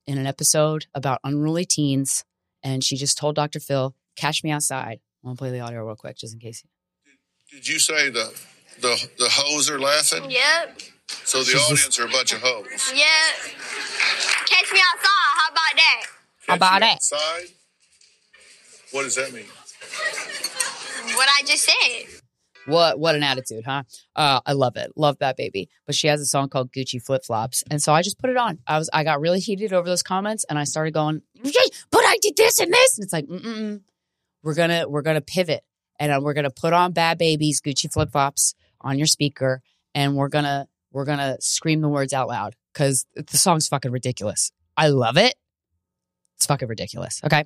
[0.07, 2.25] in an episode about unruly teens.
[2.62, 3.61] And she just told Dr.
[3.61, 5.01] Phil, catch me outside.
[5.25, 6.62] I'll play the audio real quick just in case.
[7.51, 8.33] Did you say the
[8.81, 10.31] the the hoes are laughing?
[10.31, 10.81] Yep.
[11.25, 12.93] So the She's just- audience are a bunch of hoes.
[12.95, 13.55] Yep.
[14.47, 15.35] Catch me outside.
[15.35, 16.03] How about that?
[16.47, 16.93] How about that?
[16.95, 17.47] Outside.
[18.93, 19.45] What does that mean?
[21.16, 22.19] What I just said.
[22.66, 23.85] What what an attitude, huh?
[24.14, 24.92] Uh, I love it.
[24.96, 25.68] Love that baby.
[25.87, 28.37] But she has a song called Gucci Flip Flops, and so I just put it
[28.37, 28.59] on.
[28.66, 32.18] I was I got really heated over those comments, and I started going, "But I
[32.20, 33.81] did this and this," and it's like, Mm-mm.
[34.42, 35.64] we're gonna we're gonna pivot,
[35.99, 39.62] and uh, we're gonna put on Bhad Bhabie's Gucci Flip Flops on your speaker,
[39.94, 44.53] and we're gonna we're gonna scream the words out loud because the song's fucking ridiculous.
[44.77, 45.35] I love it.
[46.37, 47.20] It's fucking ridiculous.
[47.25, 47.44] Okay.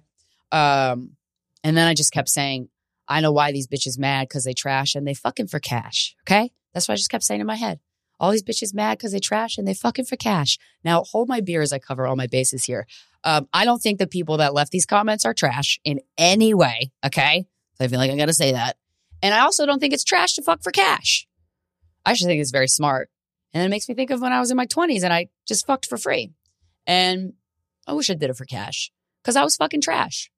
[0.53, 1.16] Um,
[1.64, 2.68] and then I just kept saying,
[3.09, 6.14] I know why these bitches mad because they trash and they fucking for cash.
[6.23, 6.53] Okay.
[6.73, 7.81] That's what I just kept saying in my head.
[8.21, 10.59] All these bitches mad because they trash and they fucking for cash.
[10.85, 12.87] Now hold my beer as I cover all my bases here.
[13.25, 16.93] Um, I don't think the people that left these comments are trash in any way.
[17.05, 17.47] Okay.
[17.75, 18.77] So I feel like I got to say that.
[19.23, 21.27] And I also don't think it's trash to fuck for cash.
[22.05, 23.11] I actually think it's very smart.
[23.53, 25.67] And it makes me think of when I was in my 20s and I just
[25.67, 26.33] fucked for free.
[26.87, 27.35] And
[27.87, 28.90] I wish I did it for cash
[29.23, 30.31] because I was fucking trash.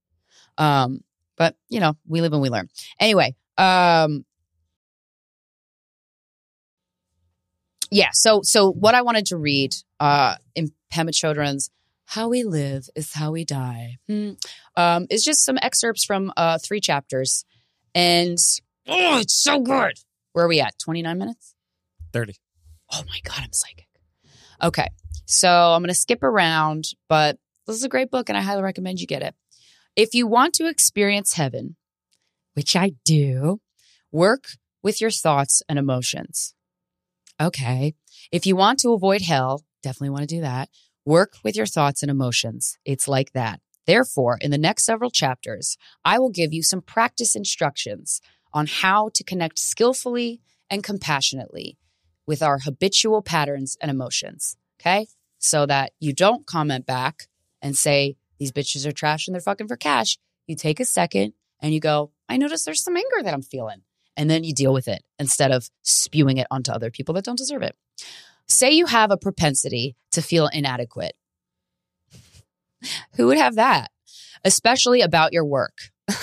[0.59, 1.01] Um,
[1.37, 2.69] but you know, we live and we learn.
[3.01, 4.25] Anyway, um,
[7.91, 8.11] yeah.
[8.13, 11.71] So, so what I wanted to read, uh, in Pema Chodron's
[12.05, 14.33] "How We Live Is How We Die," hmm,
[14.77, 17.45] um, is just some excerpts from uh three chapters,
[17.95, 18.39] and
[18.87, 19.95] oh, it's so good.
[20.33, 20.79] Where are we at?
[20.79, 21.55] Twenty nine minutes.
[22.13, 22.35] 30.
[22.93, 23.89] Oh my God, I'm psychic.
[24.63, 24.89] Okay.
[25.27, 28.63] So I'm going to skip around, but this is a great book and I highly
[28.63, 29.35] recommend you get it.
[29.97, 31.77] If you want to experience heaven,
[32.53, 33.61] which I do,
[34.13, 34.45] work
[34.83, 36.55] with your thoughts and emotions.
[37.41, 37.95] Okay.
[38.31, 40.69] If you want to avoid hell, definitely want to do that.
[41.07, 42.77] Work with your thoughts and emotions.
[42.85, 43.61] It's like that.
[43.87, 48.21] Therefore, in the next several chapters, I will give you some practice instructions
[48.53, 51.79] on how to connect skillfully and compassionately
[52.27, 54.57] with our habitual patterns and emotions.
[54.81, 55.07] Okay.
[55.39, 57.29] So that you don't comment back
[57.63, 60.19] and say, these bitches are trash and they're fucking for cash.
[60.47, 63.83] You take a second and you go, I notice there's some anger that I'm feeling.
[64.17, 67.39] And then you deal with it instead of spewing it onto other people that don't
[67.39, 67.77] deserve it.
[68.49, 71.15] Say you have a propensity to feel inadequate.
[73.17, 73.91] Who would have that?
[74.45, 75.91] Especially about your work.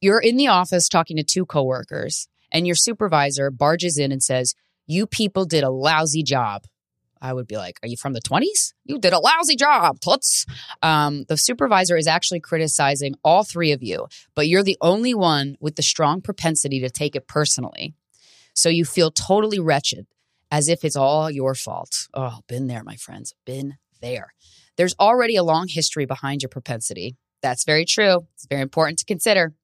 [0.00, 4.54] You're in the office talking to two coworkers, and your supervisor barges in and says,
[4.86, 6.64] You people did a lousy job.
[7.20, 8.72] I would be like, Are you from the 20s?
[8.84, 10.46] You did a lousy job, toots.
[10.82, 15.56] Um, the supervisor is actually criticizing all three of you, but you're the only one
[15.60, 17.94] with the strong propensity to take it personally.
[18.54, 20.06] So you feel totally wretched,
[20.50, 22.08] as if it's all your fault.
[22.14, 24.32] Oh, been there, my friends, been there.
[24.76, 27.16] There's already a long history behind your propensity.
[27.42, 28.26] That's very true.
[28.34, 29.54] It's very important to consider.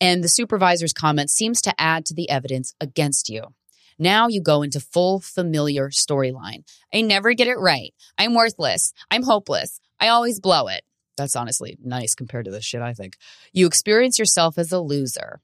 [0.00, 3.54] And the supervisor's comment seems to add to the evidence against you.
[3.98, 6.64] Now you go into full familiar storyline.
[6.92, 7.94] I never get it right.
[8.18, 8.92] I'm worthless.
[9.10, 9.80] I'm hopeless.
[9.98, 10.82] I always blow it.
[11.16, 13.16] That's honestly nice compared to the shit I think.
[13.52, 15.40] You experience yourself as a loser.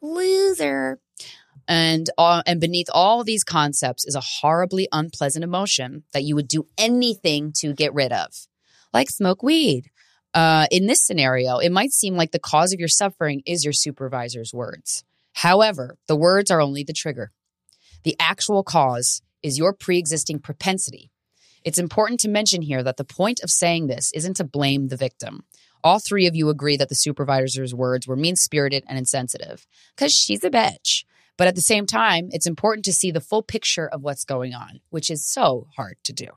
[0.00, 0.98] Loser.
[1.68, 6.48] And uh, and beneath all these concepts is a horribly unpleasant emotion that you would
[6.48, 8.28] do anything to get rid of,
[8.92, 9.90] like smoke weed.
[10.32, 13.72] Uh, in this scenario, it might seem like the cause of your suffering is your
[13.72, 15.02] supervisor's words.
[15.32, 17.32] However, the words are only the trigger.
[18.06, 21.10] The actual cause is your pre existing propensity.
[21.64, 24.96] It's important to mention here that the point of saying this isn't to blame the
[24.96, 25.42] victim.
[25.82, 29.66] All three of you agree that the supervisor's words were mean spirited and insensitive
[29.96, 31.04] because she's a bitch.
[31.36, 34.54] But at the same time, it's important to see the full picture of what's going
[34.54, 36.28] on, which is so hard to do.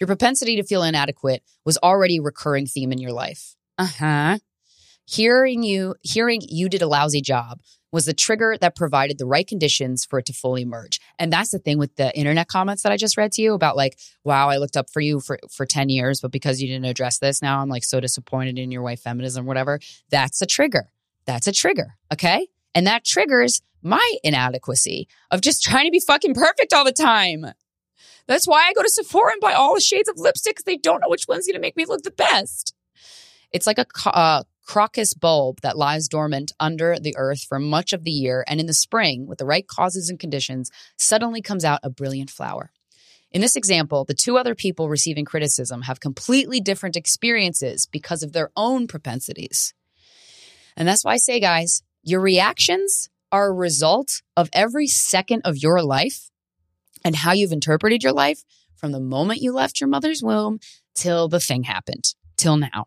[0.00, 3.56] Your propensity to feel inadequate was already a recurring theme in your life.
[3.76, 4.38] Uh huh.
[5.04, 7.60] Hearing you, hearing you did a lousy job
[7.92, 11.00] was the trigger that provided the right conditions for it to fully merge.
[11.18, 13.76] And that's the thing with the internet comments that I just read to you about
[13.76, 16.86] like, wow, I looked up for you for, for 10 years, but because you didn't
[16.86, 19.80] address this, now I'm like so disappointed in your white feminism, whatever.
[20.10, 20.92] That's a trigger.
[21.26, 21.96] That's a trigger.
[22.12, 22.48] Okay.
[22.74, 27.46] And that triggers my inadequacy of just trying to be fucking perfect all the time.
[28.26, 30.76] That's why I go to Sephora and buy all the shades of lipstick because they
[30.76, 32.74] don't know which one's going to make me look the best.
[33.52, 38.04] It's like a uh, crocus bulb that lies dormant under the earth for much of
[38.04, 41.80] the year, and in the spring, with the right causes and conditions, suddenly comes out
[41.82, 42.70] a brilliant flower.
[43.32, 48.32] In this example, the two other people receiving criticism have completely different experiences because of
[48.32, 49.74] their own propensities.
[50.76, 55.56] And that's why I say, guys, your reactions are a result of every second of
[55.56, 56.30] your life
[57.04, 58.44] and how you've interpreted your life
[58.76, 60.60] from the moment you left your mother's womb
[60.94, 62.86] till the thing happened, till now.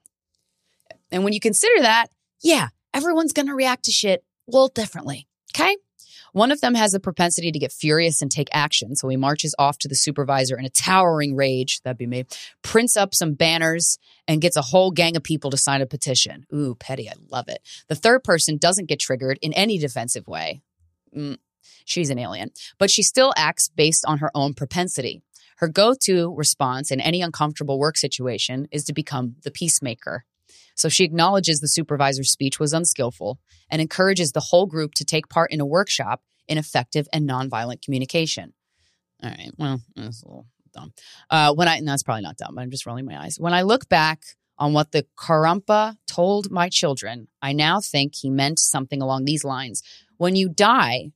[1.14, 2.08] And when you consider that,
[2.42, 5.28] yeah, everyone's going to react to shit a little differently.
[5.56, 5.78] Okay.
[6.34, 8.96] One of them has a propensity to get furious and take action.
[8.96, 11.80] So he marches off to the supervisor in a towering rage.
[11.84, 12.26] That'd be me.
[12.64, 16.48] Prints up some banners and gets a whole gang of people to sign a petition.
[16.52, 17.08] Ooh, petty.
[17.08, 17.60] I love it.
[17.88, 20.64] The third person doesn't get triggered in any defensive way.
[21.16, 21.38] Mm,
[21.86, 22.50] she's an alien,
[22.80, 25.22] but she still acts based on her own propensity.
[25.58, 30.26] Her go to response in any uncomfortable work situation is to become the peacemaker.
[30.76, 33.40] So she acknowledges the supervisor's speech was unskillful
[33.70, 37.82] and encourages the whole group to take part in a workshop in effective and nonviolent
[37.82, 38.54] communication.
[39.22, 40.94] All right, well, that's a little dumb.
[41.30, 43.40] Uh, when I, and that's probably not dumb, but I'm just rolling my eyes.
[43.40, 44.24] When I look back
[44.58, 49.44] on what the Karmapa told my children, I now think he meant something along these
[49.44, 49.82] lines.
[50.18, 51.12] When you die,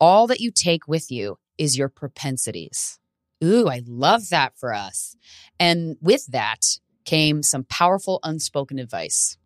[0.00, 2.98] all that you take with you is your propensities.
[3.42, 5.16] Ooh, I love that for us.
[5.58, 9.36] And with that, came some powerful unspoken advice.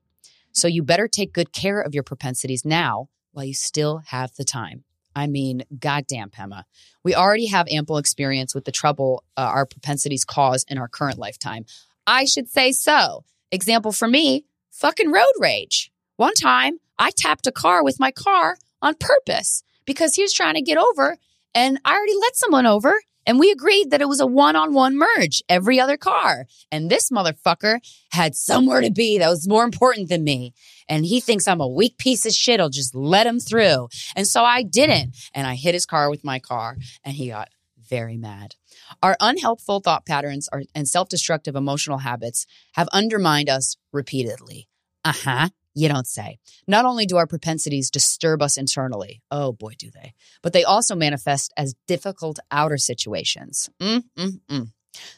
[0.52, 4.44] So you better take good care of your propensities now while you still have the
[4.44, 4.84] time.
[5.14, 6.64] I mean, goddamn, Pema.
[7.02, 11.18] We already have ample experience with the trouble uh, our propensities cause in our current
[11.18, 11.64] lifetime.
[12.06, 13.24] I should say so.
[13.50, 15.90] Example for me fucking road rage.
[16.16, 20.54] One time, I tapped a car with my car on purpose because he was trying
[20.54, 21.16] to get over,
[21.54, 22.94] and I already let someone over.
[23.26, 26.46] And we agreed that it was a one on one merge, every other car.
[26.70, 27.80] And this motherfucker
[28.12, 30.54] had somewhere to be that was more important than me.
[30.88, 32.60] And he thinks I'm a weak piece of shit.
[32.60, 33.88] I'll just let him through.
[34.14, 35.16] And so I didn't.
[35.34, 37.48] And I hit his car with my car and he got
[37.88, 38.54] very mad.
[39.02, 44.68] Our unhelpful thought patterns are, and self destructive emotional habits have undermined us repeatedly.
[45.04, 45.48] Uh huh.
[45.76, 46.38] You don't say.
[46.66, 50.96] Not only do our propensities disturb us internally, oh boy, do they, but they also
[50.96, 53.68] manifest as difficult outer situations.
[53.78, 54.72] Mm-mm-mm.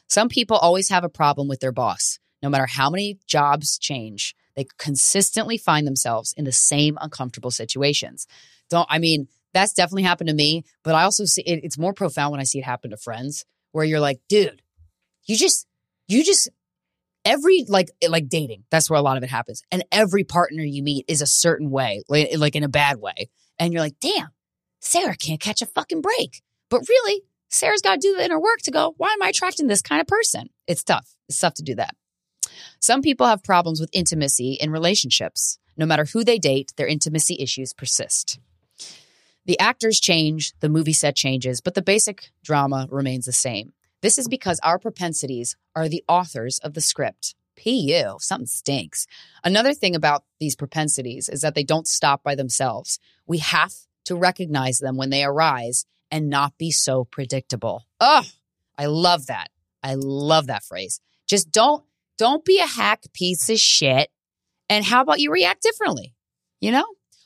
[0.09, 2.19] Some people always have a problem with their boss.
[2.43, 8.27] No matter how many jobs change, they consistently find themselves in the same uncomfortable situations.
[8.69, 11.93] Don't, I mean, that's definitely happened to me, but I also see it, it's more
[11.93, 14.61] profound when I see it happen to friends where you're like, dude,
[15.25, 15.69] you just,
[16.09, 16.49] you just
[17.29, 19.63] every like eh, like dating that's where a lot of it happens.
[19.71, 23.31] And every partner you meet is a certain way like, like in a bad way.
[23.59, 24.31] And you're like damn
[24.81, 26.43] sarah can't catch a fucking break.
[26.71, 29.67] But really sarah's got to do the inner work to go why am i attracting
[29.69, 30.49] this kind of person?
[30.67, 31.15] It's tough.
[31.29, 31.95] It's tough to do that.
[32.81, 35.59] Some people have problems with intimacy in relationships.
[35.77, 38.41] No matter who they date their intimacy issues persist.
[39.45, 43.73] The actors change the movie set changes but the basic drama remains the same
[44.03, 47.35] this is because our propensities are the authors of the script.
[47.63, 49.07] PU, something stinks.
[49.43, 53.01] Another thing about these propensities is that they don't stop by themselves.
[53.27, 53.73] We have
[54.05, 57.85] to recognize them when they arise and not be so predictable.
[58.01, 58.25] Oh,
[58.77, 59.49] I love that.
[59.83, 61.01] I love that phrase.
[61.27, 61.85] Just don't
[62.17, 64.11] don't be a hack piece of shit.
[64.69, 66.15] And how about you react differently?
[66.61, 66.85] You know?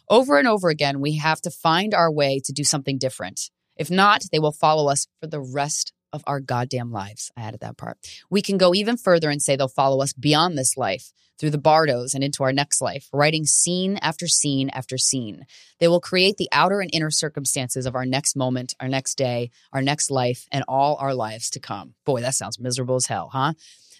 [0.08, 3.50] Over and over again, we have to find our way to do something different.
[3.76, 7.30] If not, they will follow us for the rest of our goddamn lives.
[7.36, 7.98] I added that part.
[8.30, 11.58] We can go even further and say they'll follow us beyond this life, through the
[11.58, 15.44] bardos and into our next life, writing scene after scene after scene.
[15.80, 19.50] They will create the outer and inner circumstances of our next moment, our next day,
[19.72, 21.94] our next life, and all our lives to come.
[22.04, 23.54] Boy, that sounds miserable as hell, huh?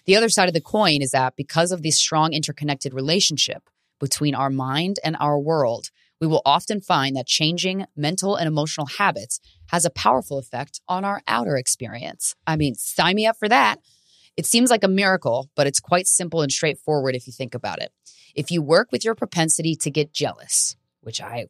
[0.05, 4.35] The other side of the coin is that because of this strong interconnected relationship between
[4.35, 5.89] our mind and our world,
[6.23, 11.03] we will often find that changing mental and emotional habits has a powerful effect on
[11.03, 12.33] our outer experience.
[12.47, 13.79] I mean, sign me up for that.
[14.37, 17.81] It seems like a miracle, but it's quite simple and straightforward if you think about
[17.81, 17.91] it.
[18.35, 21.47] If you work with your propensity to get jealous, which I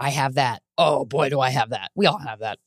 [0.00, 0.62] I have that.
[0.76, 1.92] Oh boy, do I have that.
[1.94, 2.58] We all have that.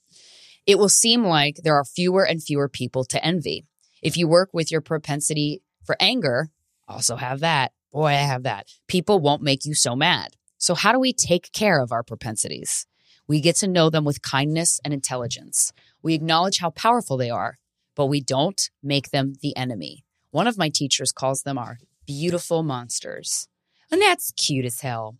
[0.65, 3.65] It will seem like there are fewer and fewer people to envy.
[4.01, 6.47] If you work with your propensity for anger,
[6.87, 7.73] also have that.
[7.91, 8.67] Boy, I have that.
[8.87, 10.37] People won't make you so mad.
[10.61, 12.85] So, how do we take care of our propensities?
[13.27, 15.73] We get to know them with kindness and intelligence.
[16.03, 17.57] We acknowledge how powerful they are,
[17.95, 20.05] but we don't make them the enemy.
[20.29, 23.47] One of my teachers calls them our beautiful monsters.
[23.89, 25.17] And that's cute as hell.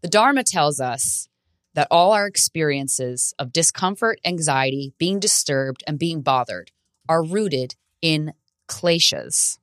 [0.00, 1.28] The Dharma tells us
[1.74, 6.70] that all our experiences of discomfort, anxiety, being disturbed, and being bothered
[7.06, 8.32] are rooted in
[8.66, 9.58] kleshas,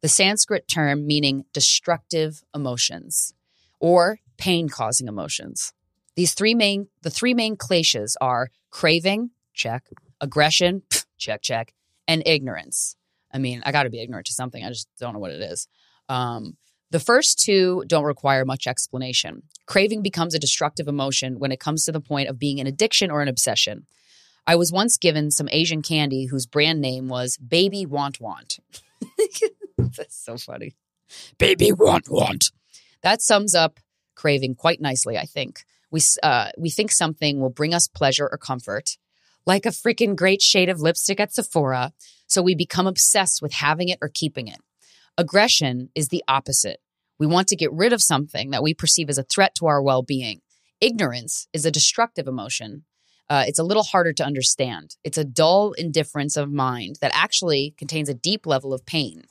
[0.00, 3.34] the Sanskrit term meaning destructive emotions
[3.80, 5.72] or pain causing emotions.
[6.16, 9.84] These three main the three main kleshas are craving, check,
[10.20, 10.82] aggression,
[11.18, 11.74] check, check,
[12.08, 12.96] and ignorance.
[13.32, 14.64] I mean, I got to be ignorant to something.
[14.64, 15.68] I just don't know what it is.
[16.08, 16.56] Um,
[16.90, 19.42] the first two don't require much explanation.
[19.66, 23.10] Craving becomes a destructive emotion when it comes to the point of being an addiction
[23.10, 23.86] or an obsession.
[24.46, 28.58] I was once given some Asian candy whose brand name was Baby Want Want.
[29.78, 30.74] That's so funny.
[31.38, 32.50] Baby Want Want.
[33.02, 33.78] That sums up
[34.20, 35.64] craving quite nicely, I think.
[35.90, 38.98] We, uh, we think something will bring us pleasure or comfort,
[39.46, 41.92] like a freaking great shade of lipstick at Sephora,
[42.26, 44.60] so we become obsessed with having it or keeping it.
[45.16, 46.80] Aggression is the opposite.
[47.18, 49.82] We want to get rid of something that we perceive as a threat to our
[49.82, 50.40] well being.
[50.80, 52.84] Ignorance is a destructive emotion.
[53.28, 54.96] Uh, it's a little harder to understand.
[55.02, 59.24] It's a dull indifference of mind that actually contains a deep level of pain.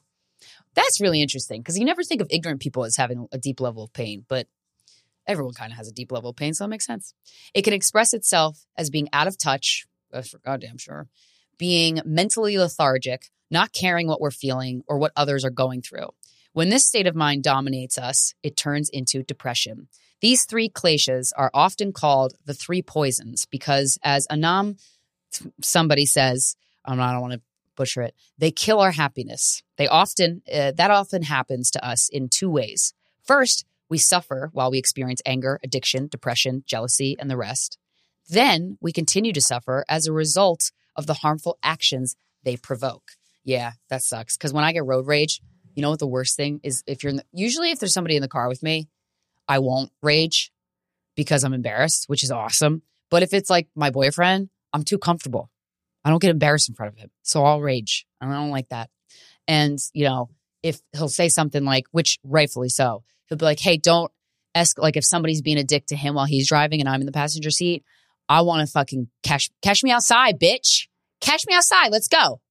[0.74, 3.84] That's really interesting because you never think of ignorant people as having a deep level
[3.84, 4.48] of pain, but
[5.30, 7.13] everyone kind of has a deep level of pain, so it makes sense.
[7.53, 11.07] It can express itself as being out of touch, that's for goddamn sure,
[11.57, 16.09] being mentally lethargic, not caring what we're feeling or what others are going through.
[16.53, 19.88] When this state of mind dominates us, it turns into depression.
[20.19, 24.77] These three kleshas are often called the three poisons because, as Anam,
[25.61, 27.41] somebody says, I don't want to
[27.75, 28.15] butcher it.
[28.38, 29.63] They kill our happiness.
[29.77, 32.93] They often, uh, that often happens to us in two ways.
[33.23, 37.78] First, we suffer while we experience anger, addiction, depression, jealousy, and the rest.
[38.30, 43.12] Then we continue to suffer as a result of the harmful actions they provoke.
[43.44, 44.38] Yeah, that sucks.
[44.38, 45.42] Because when I get road rage,
[45.76, 46.84] you know what the worst thing is?
[46.86, 48.88] If you're in the, usually if there's somebody in the car with me,
[49.48, 50.52] I won't rage
[51.16, 52.84] because I'm embarrassed, which is awesome.
[53.10, 55.50] But if it's like my boyfriend, I'm too comfortable.
[56.06, 57.10] I don't get embarrassed in front of him.
[57.24, 58.06] So I'll rage.
[58.22, 58.90] I don't like that.
[59.48, 60.30] And, you know,
[60.64, 64.12] if he'll say something like, which rightfully so, he'll be like, hey, don't
[64.55, 67.05] ask, like if somebody's being a dick to him while he's driving and I'm in
[67.05, 67.84] the passenger seat,
[68.28, 70.88] I want to fucking cash, cash me outside, bitch.
[71.22, 71.89] Cash me outside.
[71.91, 72.41] Let's go.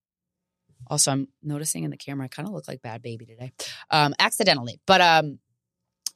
[0.89, 3.53] Also, I'm noticing in the camera, I kind of look like Bhad Bhabie today,
[3.91, 4.81] um, accidentally.
[4.87, 5.39] But, um,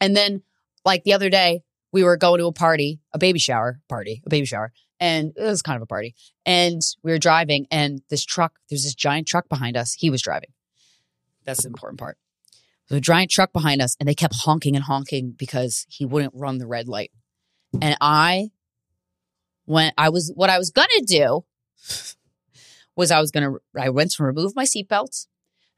[0.01, 0.43] and then
[0.85, 1.63] like the other day,
[1.93, 5.43] we were going to a party, a baby shower party, a baby shower, and it
[5.43, 6.15] was kind of a party.
[6.47, 9.93] And we were driving, and this truck, there's this giant truck behind us.
[9.93, 10.51] He was driving.
[11.45, 12.19] That's the important part.
[12.89, 16.59] The giant truck behind us, and they kept honking and honking because he wouldn't run
[16.59, 17.11] the red light.
[17.81, 18.51] And I,
[19.65, 21.45] when I was, what I was gonna do
[22.97, 25.27] was I was gonna, I went to remove my seatbelt,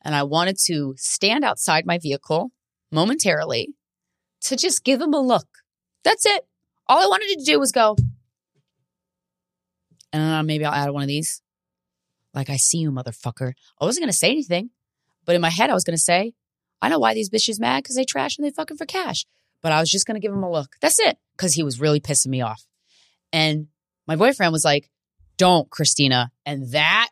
[0.03, 2.51] and I wanted to stand outside my vehicle
[2.91, 3.75] momentarily
[4.43, 5.47] to just give him a look.
[6.03, 6.47] That's it.
[6.87, 7.97] All I wanted to do was go,
[10.13, 11.43] and uh, maybe I'll add one of these.
[12.35, 13.53] Like, I see you, motherfucker.
[13.81, 14.71] I wasn't to say anything,
[15.25, 16.35] but in my head, I was going to say,
[16.81, 19.27] I know why these bitches mad because they trash and they fucking for cash.
[19.63, 20.77] But I was just going to give him a look.
[20.81, 21.17] That's it.
[21.37, 22.63] Because he was really pissing me off.
[23.33, 23.69] And
[24.07, 24.91] my boyfriend was like,
[25.39, 26.29] don't, Krystyna.
[26.45, 27.09] And that,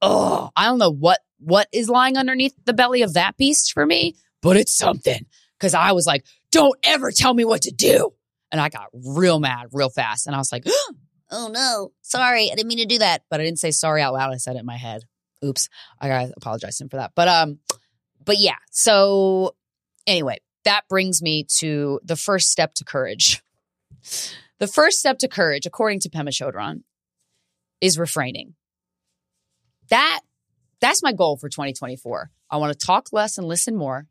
[0.00, 3.84] oh, I don't know what, what is lying underneath the belly of that beast for
[3.84, 5.26] me, but it's something.
[5.60, 8.12] Cause I was like, don't ever tell me what to do.
[8.50, 10.26] And I got real mad real fast.
[10.26, 10.64] And I was like,
[11.30, 12.50] oh no, sorry.
[12.50, 13.22] I didn't mean to do that.
[13.30, 14.32] But I didn't say sorry out loud.
[14.32, 15.02] I said it in my head.
[15.44, 15.68] Oops.
[16.00, 17.12] I gotta apologize to him for that.
[17.14, 17.58] But, um,
[18.24, 18.56] but yeah.
[18.70, 19.54] So
[20.06, 23.42] anyway, that brings me to the first step to courage.
[24.58, 26.82] The first step to courage, according to Pema Chodron,
[27.80, 28.54] is refraining.
[29.90, 30.20] That
[30.80, 32.30] that's my goal for 2024.
[32.50, 34.06] I want to talk less and listen more.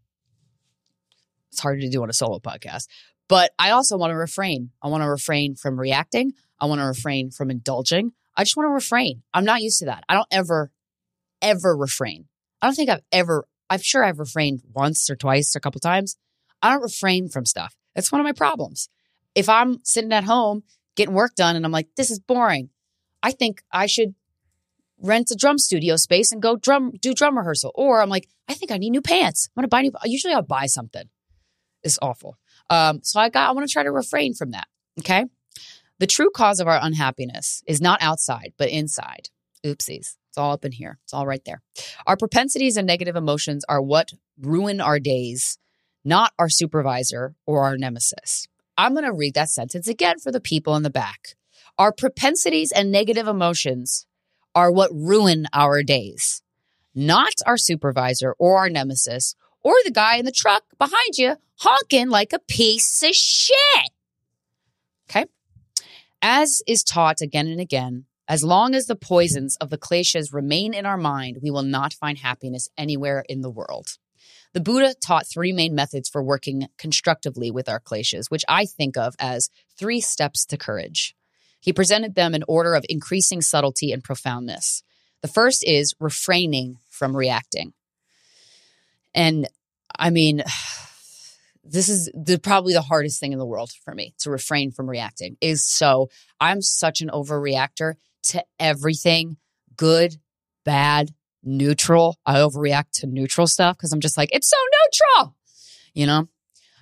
[1.51, 2.87] It's hard to do on a solo podcast,
[3.27, 4.71] but I also want to refrain.
[4.81, 6.33] I want to refrain from reacting.
[6.59, 8.11] I want to refrain from indulging.
[8.35, 9.21] I just want to refrain.
[9.33, 10.03] I'm not used to that.
[10.09, 10.71] I don't ever,
[11.43, 12.25] ever refrain.
[12.61, 15.79] I don't think I've ever, I'm sure I've refrained once or twice or a couple
[15.79, 16.15] times.
[16.61, 17.75] I don't refrain from stuff.
[17.93, 18.89] That's one of my problems.
[19.35, 20.63] If I'm sitting at home
[20.95, 22.69] getting work done and I'm like, this is boring,
[23.21, 24.15] I think I should
[24.99, 27.71] rent a drum studio space and go drum, do drum rehearsal.
[27.75, 29.49] Or I'm like, I think I need new pants.
[29.57, 31.09] I'm to buy new, usually I'll buy something.
[31.83, 32.37] It's awful.
[32.69, 34.67] Um, so I got, I want to try to refrain from that.
[34.99, 35.25] Okay.
[35.99, 39.29] The true cause of our unhappiness is not outside, but inside.
[39.65, 40.15] Oopsies.
[40.33, 40.97] It's all up in here.
[41.03, 41.61] It's all right there.
[42.07, 45.59] Our propensities and negative emotions are what ruin our days,
[46.03, 48.47] not our supervisor or our nemesis.
[48.75, 51.35] I'm going to read that sentence again for the people in the back.
[51.77, 54.07] Our propensities and negative emotions
[54.55, 56.41] are what ruin our days,
[56.95, 62.09] not our supervisor or our nemesis or the guy in the truck behind you honking
[62.09, 63.91] like a piece of shit.
[65.07, 65.25] Okay.
[66.23, 70.73] As is taught again and again, as long as the poisons of the kleshas remain
[70.73, 73.97] in our mind, we will not find happiness anywhere in the world.
[74.53, 78.97] The Buddha taught three main methods for working constructively with our kleshas, which I think
[78.97, 81.15] of as three steps to courage.
[81.59, 84.83] He presented them in order of increasing subtlety and profoundness.
[85.21, 87.73] The first is refraining from reacting.
[89.15, 89.49] And
[89.97, 90.43] I mean,
[91.63, 94.89] this is the, probably the hardest thing in the world for me to refrain from
[94.89, 96.09] reacting is so
[96.39, 99.37] I'm such an overreactor to everything
[99.75, 100.17] good,
[100.65, 101.11] bad,
[101.43, 102.17] neutral.
[102.25, 105.35] I overreact to neutral stuff because I'm just like, it's so neutral,
[105.93, 106.27] you know?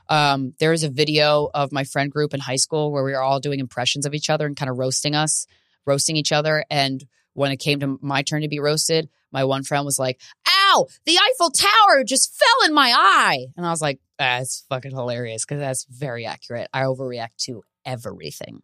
[0.09, 3.21] Um, there was a video of my friend group in high school where we were
[3.21, 5.47] all doing impressions of each other and kind of roasting us,
[5.85, 6.65] roasting each other.
[6.69, 10.19] And when it came to my turn to be roasted, my one friend was like,
[10.47, 13.47] ow, the Eiffel Tower just fell in my eye.
[13.55, 16.67] And I was like, that's fucking hilarious because that's very accurate.
[16.73, 18.61] I overreact to everything.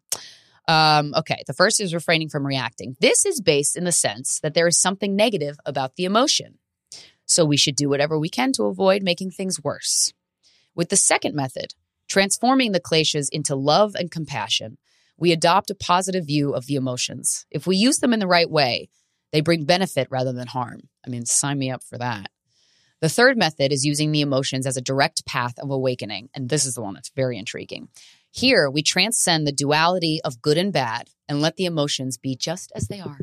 [0.68, 2.95] Um, okay, the first is refraining from reacting.
[2.99, 6.59] This is based in the sense that there is something negative about the emotion.
[7.26, 10.13] So we should do whatever we can to avoid making things worse.
[10.76, 11.74] With the second method,
[12.07, 14.78] transforming the kleshas into love and compassion,
[15.18, 17.45] we adopt a positive view of the emotions.
[17.49, 18.89] If we use them in the right way,
[19.32, 20.82] they bring benefit rather than harm.
[21.05, 22.30] I mean, sign me up for that.
[23.01, 26.30] The third method is using the emotions as a direct path of awakening.
[26.34, 27.89] And this is the one that's very intriguing.
[28.32, 32.71] Here, we transcend the duality of good and bad and let the emotions be just
[32.75, 33.19] as they are.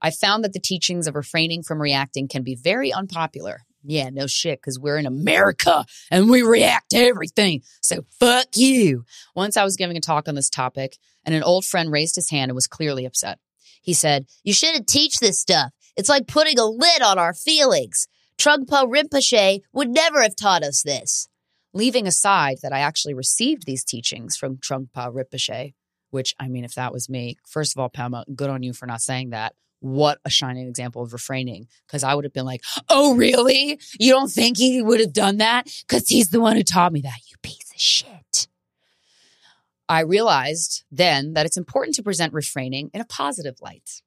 [0.00, 3.62] I found that the teachings of refraining from reacting can be very unpopular.
[3.82, 7.62] Yeah, no shit, because we're in America and we react to everything.
[7.80, 9.04] So fuck you.
[9.34, 12.30] Once I was giving a talk on this topic, and an old friend raised his
[12.30, 13.38] hand and was clearly upset.
[13.82, 15.72] He said, You shouldn't teach this stuff.
[15.96, 18.08] It's like putting a lid on our feelings.
[18.38, 21.28] Trungpa Rinpoche would never have taught us this.
[21.74, 25.74] Leaving aside that I actually received these teachings from Trungpa Rinpoche,
[26.10, 28.86] which, I mean, if that was me, first of all, Pema, good on you for
[28.86, 29.54] not saying that.
[29.80, 31.66] What a shining example of refraining.
[31.86, 33.80] Because I would have been like, oh, really?
[33.98, 35.68] You don't think he would have done that?
[35.86, 38.46] Because he's the one who taught me that, you piece of shit.
[39.88, 44.00] I realized then that it's important to present refraining in a positive light,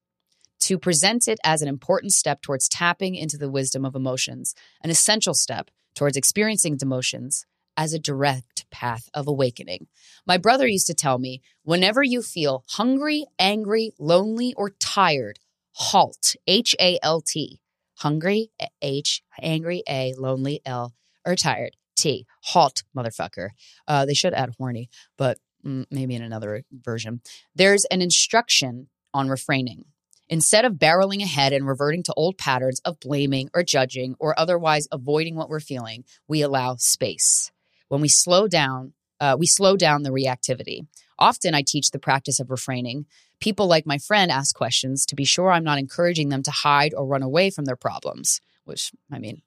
[0.60, 4.88] to present it as an important step towards tapping into the wisdom of emotions, an
[4.88, 7.44] essential step towards experiencing emotions
[7.78, 9.86] as a direct path of awakening.
[10.26, 15.38] My brother used to tell me whenever you feel hungry, angry, lonely, or tired,
[15.72, 17.60] halt, H A L T.
[18.00, 18.50] Hungry,
[18.80, 20.94] H, angry, A, lonely, L,
[21.26, 22.26] or tired, T.
[22.42, 23.50] Halt, motherfucker.
[23.88, 27.20] Uh, they should add horny, but mm, maybe in another version.
[27.56, 29.84] There's an instruction on refraining.
[30.28, 34.86] Instead of barreling ahead and reverting to old patterns of blaming or judging or otherwise
[34.92, 37.50] avoiding what we're feeling, we allow space.
[37.88, 40.86] When we slow down, uh, we slow down the reactivity.
[41.18, 43.06] Often I teach the practice of refraining.
[43.40, 46.94] People like my friend ask questions to be sure I'm not encouraging them to hide
[46.94, 49.42] or run away from their problems, which, I mean,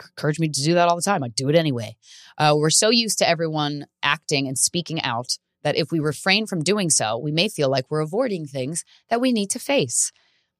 [0.00, 1.22] encourage me to do that all the time.
[1.22, 1.96] I do it anyway.
[2.38, 6.62] Uh, we're so used to everyone acting and speaking out that if we refrain from
[6.62, 10.12] doing so, we may feel like we're avoiding things that we need to face,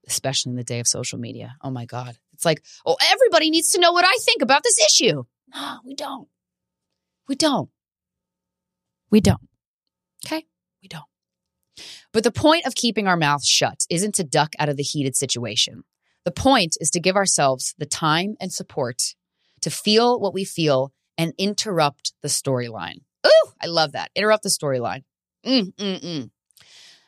[0.07, 1.55] especially in the day of social media.
[1.61, 2.17] Oh my God.
[2.33, 5.23] It's like, oh, everybody needs to know what I think about this issue.
[5.53, 6.27] No, we don't.
[7.27, 7.69] We don't.
[9.09, 9.47] We don't.
[10.25, 10.45] Okay?
[10.81, 11.05] We don't.
[12.13, 15.15] But the point of keeping our mouths shut isn't to duck out of the heated
[15.15, 15.83] situation.
[16.23, 19.15] The point is to give ourselves the time and support
[19.61, 23.01] to feel what we feel and interrupt the storyline.
[23.25, 24.11] Ooh, I love that.
[24.15, 25.03] Interrupt the storyline.
[25.45, 26.29] Mm, mm, mm.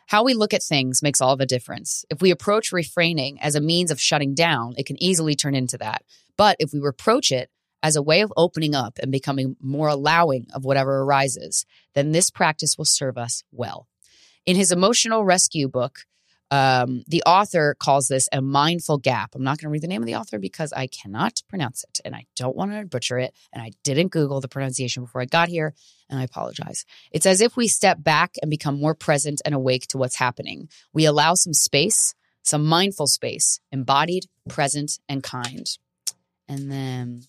[0.08, 2.06] How we look at things makes all the difference.
[2.10, 5.78] If we approach refraining as a means of shutting down, it can easily turn into
[5.80, 6.04] that.
[6.38, 7.50] But if we approach it
[7.88, 11.66] as a way of opening up and becoming more allowing of whatever arises,
[11.96, 13.88] then this practice will serve us well.
[14.46, 16.00] In his emotional rescue book,
[16.52, 19.36] um, the author calls this a mindful gap.
[19.36, 22.02] I'm not going to read the name of the author because I cannot pronounce it
[22.04, 23.34] and I don't want to butcher it.
[23.54, 25.74] And I didn't Google the pronunciation before I got here,
[26.10, 26.86] and I apologize.
[27.12, 30.68] It's as if we step back and become more present and awake to what's happening.
[30.94, 35.68] We allow some space, some mindful space, embodied, present, and kind.
[36.50, 37.24] And then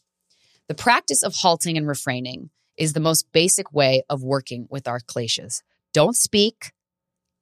[0.68, 5.00] the practice of halting and refraining is the most basic way of working with our
[5.00, 5.62] kleshas.
[5.94, 6.72] Don't speak,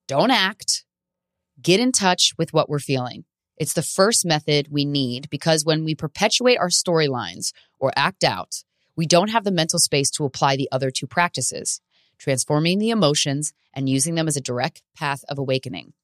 [0.07, 0.85] don't act,
[1.61, 3.25] get in touch with what we're feeling.
[3.57, 8.63] It's the first method we need because when we perpetuate our storylines or act out,
[8.95, 11.81] we don't have the mental space to apply the other two practices,
[12.19, 15.95] transforming the emotions and using them as a direct path of awakening.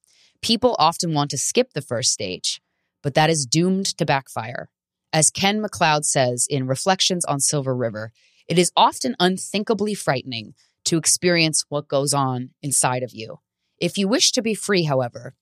[0.41, 2.61] People often want to skip the first stage,
[3.01, 4.69] but that is doomed to backfire.
[5.13, 8.11] As Ken McLeod says in Reflections on Silver River,
[8.47, 10.55] it is often unthinkably frightening
[10.85, 13.37] to experience what goes on inside of you.
[13.79, 15.35] If you wish to be free, however,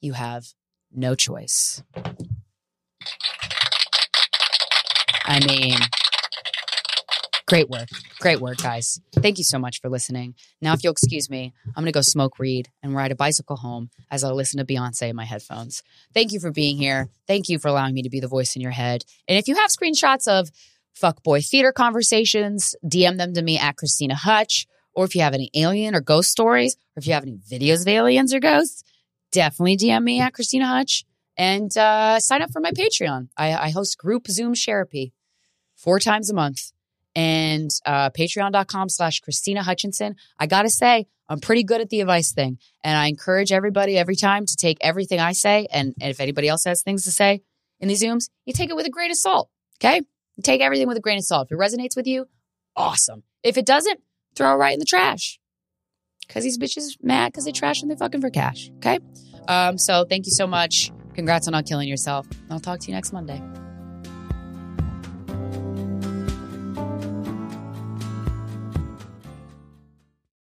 [0.00, 0.54] you have
[0.92, 1.82] no choice.
[5.24, 5.78] I mean,
[7.46, 7.88] great work.
[8.20, 9.00] Great work, guys.
[9.12, 10.34] Thank you so much for listening.
[10.60, 13.56] Now, if you'll excuse me, I'm going to go smoke weed and ride a bicycle
[13.56, 15.82] home as I listen to Beyonce in my headphones.
[16.12, 17.08] Thank you for being here.
[17.26, 19.04] Thank you for allowing me to be the voice in your head.
[19.28, 20.50] And if you have screenshots of
[21.00, 24.66] fuckboy theater conversations, DM them to me at Krystyna Hutch.
[24.94, 27.82] Or if you have any alien or ghost stories, or if you have any videos
[27.82, 28.82] of aliens or ghosts,
[29.30, 31.04] definitely DM me at Krystyna Hutch
[31.36, 33.28] and uh, sign up for my Patreon.
[33.36, 35.12] I, I host group Zoom therapy
[35.74, 36.72] four times a month
[37.16, 40.14] and uh, patreon.com slash Krystyna Hutchinson.
[40.38, 42.58] I got to say, I'm pretty good at the advice thing.
[42.84, 45.66] And I encourage everybody every time to take everything I say.
[45.72, 47.42] And, and if anybody else has things to say
[47.80, 49.48] in these Zooms, you take it with a grain of salt.
[49.78, 50.02] Okay.
[50.36, 51.48] You take everything with a grain of salt.
[51.50, 52.28] If it resonates with you,
[52.76, 53.22] awesome.
[53.42, 54.00] If it doesn't,
[54.36, 55.40] throw it right in the trash.
[56.28, 58.70] Cause these bitches mad because they trash and they fucking for cash.
[58.78, 58.98] Okay.
[59.48, 60.90] Um, so thank you so much.
[61.14, 62.26] Congrats on not killing yourself.
[62.50, 63.40] I'll talk to you next Monday.